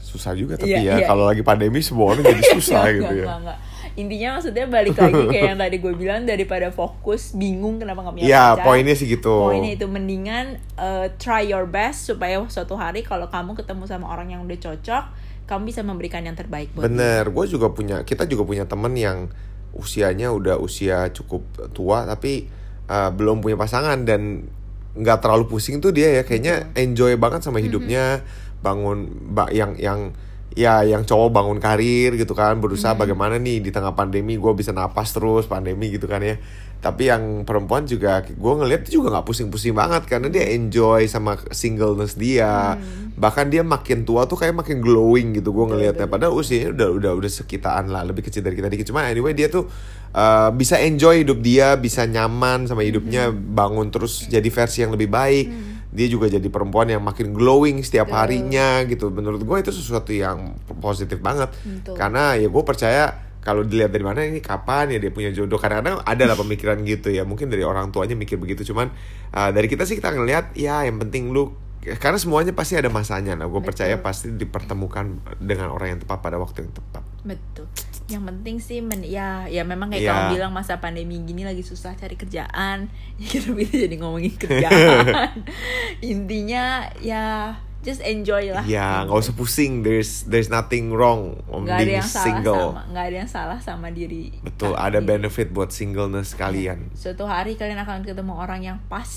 susah 0.00 0.32
juga 0.32 0.56
tapi 0.56 0.72
Iya, 0.72 0.80
ya 0.80 0.94
iya, 1.04 1.06
kalau 1.06 1.28
iya. 1.28 1.36
lagi 1.36 1.42
pandemi 1.44 1.84
semua 1.84 2.16
orang 2.16 2.24
jadi 2.32 2.42
susah 2.56 2.80
Nggak, 2.80 2.96
gitu 2.96 3.14
ya. 3.20 3.26
nggak, 3.28 3.38
nggak. 3.44 3.58
Intinya 3.94 4.36
maksudnya 4.36 4.66
balik 4.66 4.98
lagi 4.98 5.22
kayak 5.32 5.44
yang 5.54 5.58
tadi 5.58 5.76
gue 5.78 5.92
bilang 5.94 6.22
daripada 6.26 6.68
fokus 6.68 7.30
bingung 7.32 7.78
kenapa 7.78 8.02
nggak 8.02 8.14
punya 8.18 8.26
Iya 8.26 8.44
pacar. 8.54 8.64
poinnya 8.66 8.94
sih 8.94 9.06
gitu. 9.06 9.34
Poinnya 9.46 9.72
itu 9.72 9.86
mendingan 9.86 10.46
uh, 10.74 11.06
try 11.16 11.46
your 11.46 11.64
best 11.64 12.06
supaya 12.06 12.42
suatu 12.46 12.74
hari 12.74 13.00
kalau 13.00 13.30
kamu 13.30 13.54
ketemu 13.54 13.86
sama 13.86 14.10
orang 14.10 14.34
yang 14.34 14.42
udah 14.42 14.58
cocok, 14.58 15.04
kamu 15.46 15.62
bisa 15.70 15.80
memberikan 15.80 16.20
yang 16.20 16.34
terbaik 16.34 16.74
buat. 16.74 16.90
Bener, 16.90 17.30
gue 17.30 17.44
juga 17.46 17.70
punya, 17.70 18.02
kita 18.02 18.26
juga 18.26 18.42
punya 18.42 18.66
temen 18.66 18.94
yang 18.94 19.30
usianya 19.74 20.30
udah 20.30 20.56
usia 20.56 21.10
cukup 21.10 21.42
tua 21.70 22.06
tapi 22.06 22.46
uh, 22.86 23.10
belum 23.10 23.42
punya 23.42 23.54
pasangan 23.54 24.06
dan 24.06 24.46
nggak 24.94 25.18
terlalu 25.18 25.50
pusing 25.50 25.82
tuh 25.82 25.90
dia 25.90 26.14
ya 26.14 26.22
kayaknya 26.22 26.70
enjoy 26.78 27.18
banget 27.18 27.42
sama 27.42 27.58
hidupnya 27.58 28.22
bangun 28.62 29.10
ba- 29.34 29.50
yang 29.50 29.74
yang 29.74 30.14
ya 30.54 30.86
yang 30.86 31.02
cowok 31.02 31.34
bangun 31.34 31.58
karir 31.58 32.14
gitu 32.14 32.30
kan 32.32 32.62
berusaha 32.62 32.94
bagaimana 32.94 33.42
nih 33.42 33.58
di 33.58 33.70
tengah 33.74 33.90
pandemi 33.92 34.38
gue 34.38 34.52
bisa 34.54 34.70
napas 34.70 35.10
terus 35.10 35.50
pandemi 35.50 35.90
gitu 35.90 36.06
kan 36.06 36.22
ya. 36.22 36.38
Tapi 36.78 37.08
yang 37.08 37.48
perempuan 37.48 37.88
juga 37.88 38.22
gue 38.22 38.54
ngeliat 38.60 38.86
juga 38.86 39.10
nggak 39.10 39.26
pusing-pusing 39.26 39.72
banget 39.72 40.04
karena 40.04 40.28
dia 40.30 40.46
enjoy 40.54 41.10
sama 41.10 41.34
singleness 41.50 42.14
dia. 42.14 42.78
Bahkan 43.14 43.50
dia 43.50 43.66
makin 43.66 44.06
tua 44.06 44.30
tuh 44.30 44.38
kayak 44.38 44.54
makin 44.54 44.78
glowing 44.78 45.34
gitu 45.34 45.50
gue 45.50 45.64
ngelihatnya 45.74 46.06
padahal 46.06 46.38
usianya 46.38 46.70
udah 46.70 46.88
udah 47.02 47.12
udah 47.18 47.30
sekitaan 47.30 47.90
lah 47.90 48.06
lebih 48.06 48.22
kecil 48.22 48.46
dari 48.46 48.54
kita 48.54 48.70
dikit. 48.70 48.86
Cuma 48.94 49.10
anyway 49.10 49.34
dia 49.34 49.50
tuh 49.50 49.66
uh, 50.14 50.54
bisa 50.54 50.78
enjoy 50.78 51.26
hidup 51.26 51.42
dia 51.42 51.74
bisa 51.74 52.06
nyaman 52.06 52.70
sama 52.70 52.86
hidupnya 52.86 53.34
bangun 53.34 53.90
terus 53.90 54.30
jadi 54.30 54.46
versi 54.46 54.86
yang 54.86 54.94
lebih 54.94 55.10
baik 55.10 55.73
dia 55.94 56.06
juga 56.10 56.26
jadi 56.26 56.44
perempuan 56.50 56.90
yang 56.90 57.00
makin 57.00 57.30
glowing 57.30 57.78
setiap 57.86 58.10
harinya 58.10 58.82
gitu. 58.90 59.14
Menurut 59.14 59.46
gue 59.46 59.56
itu 59.62 59.70
sesuatu 59.70 60.10
yang 60.10 60.58
positif 60.82 61.22
banget. 61.22 61.54
Betul. 61.62 61.94
karena 61.94 62.34
ya 62.34 62.50
gue 62.50 62.62
percaya 62.66 63.02
kalau 63.38 63.62
dilihat 63.62 63.92
dari 63.94 64.02
mana 64.02 64.26
ini 64.26 64.42
kapan 64.42 64.90
ya 64.90 64.98
dia 64.98 65.14
punya 65.14 65.30
jodoh. 65.30 65.56
Kadang-kadang 65.56 66.02
ada 66.02 66.24
lah 66.26 66.34
pemikiran 66.34 66.82
gitu 66.82 67.14
ya. 67.14 67.22
Mungkin 67.22 67.46
dari 67.46 67.62
orang 67.62 67.94
tuanya 67.94 68.18
mikir 68.18 68.42
begitu. 68.42 68.66
Cuman 68.66 68.90
uh, 69.30 69.50
dari 69.54 69.70
kita 69.70 69.86
sih 69.86 69.94
kita 69.94 70.10
ngelihat 70.10 70.58
ya 70.58 70.82
yang 70.82 70.98
penting 70.98 71.30
lu 71.30 71.54
karena 72.02 72.18
semuanya 72.18 72.50
pasti 72.50 72.74
ada 72.74 72.90
masanya. 72.90 73.38
Nah 73.38 73.46
gue 73.46 73.62
percaya 73.62 73.94
pasti 74.02 74.34
dipertemukan 74.34 75.38
dengan 75.38 75.70
orang 75.70 75.94
yang 75.94 76.00
tepat 76.02 76.18
pada 76.18 76.42
waktu 76.42 76.66
yang 76.66 76.74
tepat. 76.74 77.06
Betul 77.22 77.70
yang 78.06 78.20
penting 78.22 78.56
sih 78.58 78.78
men 78.78 79.00
ya 79.00 79.46
ya 79.46 79.62
memang 79.62 79.88
kayak 79.88 80.00
Iya. 80.00 80.10
kamu 80.10 80.24
bilang 80.34 80.52
masa 80.52 80.76
pandemi 80.76 81.16
gini 81.18 81.40
lagi 81.40 81.60
susah 81.60 81.92
cari 81.92 82.14
kerjaan 82.14 82.92
ya 83.20 83.26
kita 83.26 83.48
bisa 83.50 83.74
jadi 83.78 83.96
ngomongin 83.96 84.34
kerjaan 84.34 85.40
intinya 86.04 86.64
ya 86.98 87.56
just 87.80 88.00
enjoy 88.00 88.48
lah 88.48 88.64
Ya 88.64 89.04
nggak 89.04 89.12
usah 89.14 89.32
pusing. 89.32 89.80
There's 89.80 90.24
there's 90.24 90.48
nothing 90.48 90.88
wrong 90.90 91.36
on 91.46 91.64
ada 91.64 91.80
being 91.80 91.96
yang 91.96 92.04
salah 92.06 92.24
single. 92.26 92.64
sama 92.70 92.82
nggak 92.88 93.04
ada 93.04 93.16
yang 93.18 93.30
salah 93.30 93.58
sama 93.58 93.88
diri 93.88 94.32
Betul, 94.38 94.72
ada 94.74 94.98
diri. 94.98 95.08
benefit 95.10 95.48
buat 95.48 95.68
singleness 95.68 96.32
kalian. 96.32 96.92
suatu 96.92 97.24
hari 97.24 97.54
kalian 97.54 97.76
akan 97.78 98.00
ketemu 98.02 98.32
orang 98.34 98.60
yang 98.62 98.78
pas 98.84 99.08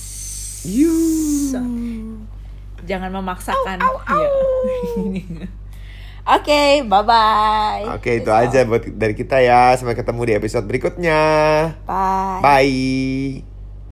You. 0.64 0.92
jangan 2.84 3.12
memaksakan 3.14 3.80
Iya. 3.80 4.30
Oke, 6.28 6.84
bye 6.84 7.04
bye. 7.08 7.88
Oke, 7.96 8.20
itu 8.20 8.28
aja 8.28 8.68
buat 8.68 8.84
dari 8.84 9.16
kita 9.16 9.40
ya. 9.40 9.72
Sampai 9.80 9.96
ketemu 9.96 10.22
di 10.28 10.34
episode 10.36 10.68
berikutnya. 10.68 11.22
Bye. 11.88 12.44
Bye. 12.44 13.57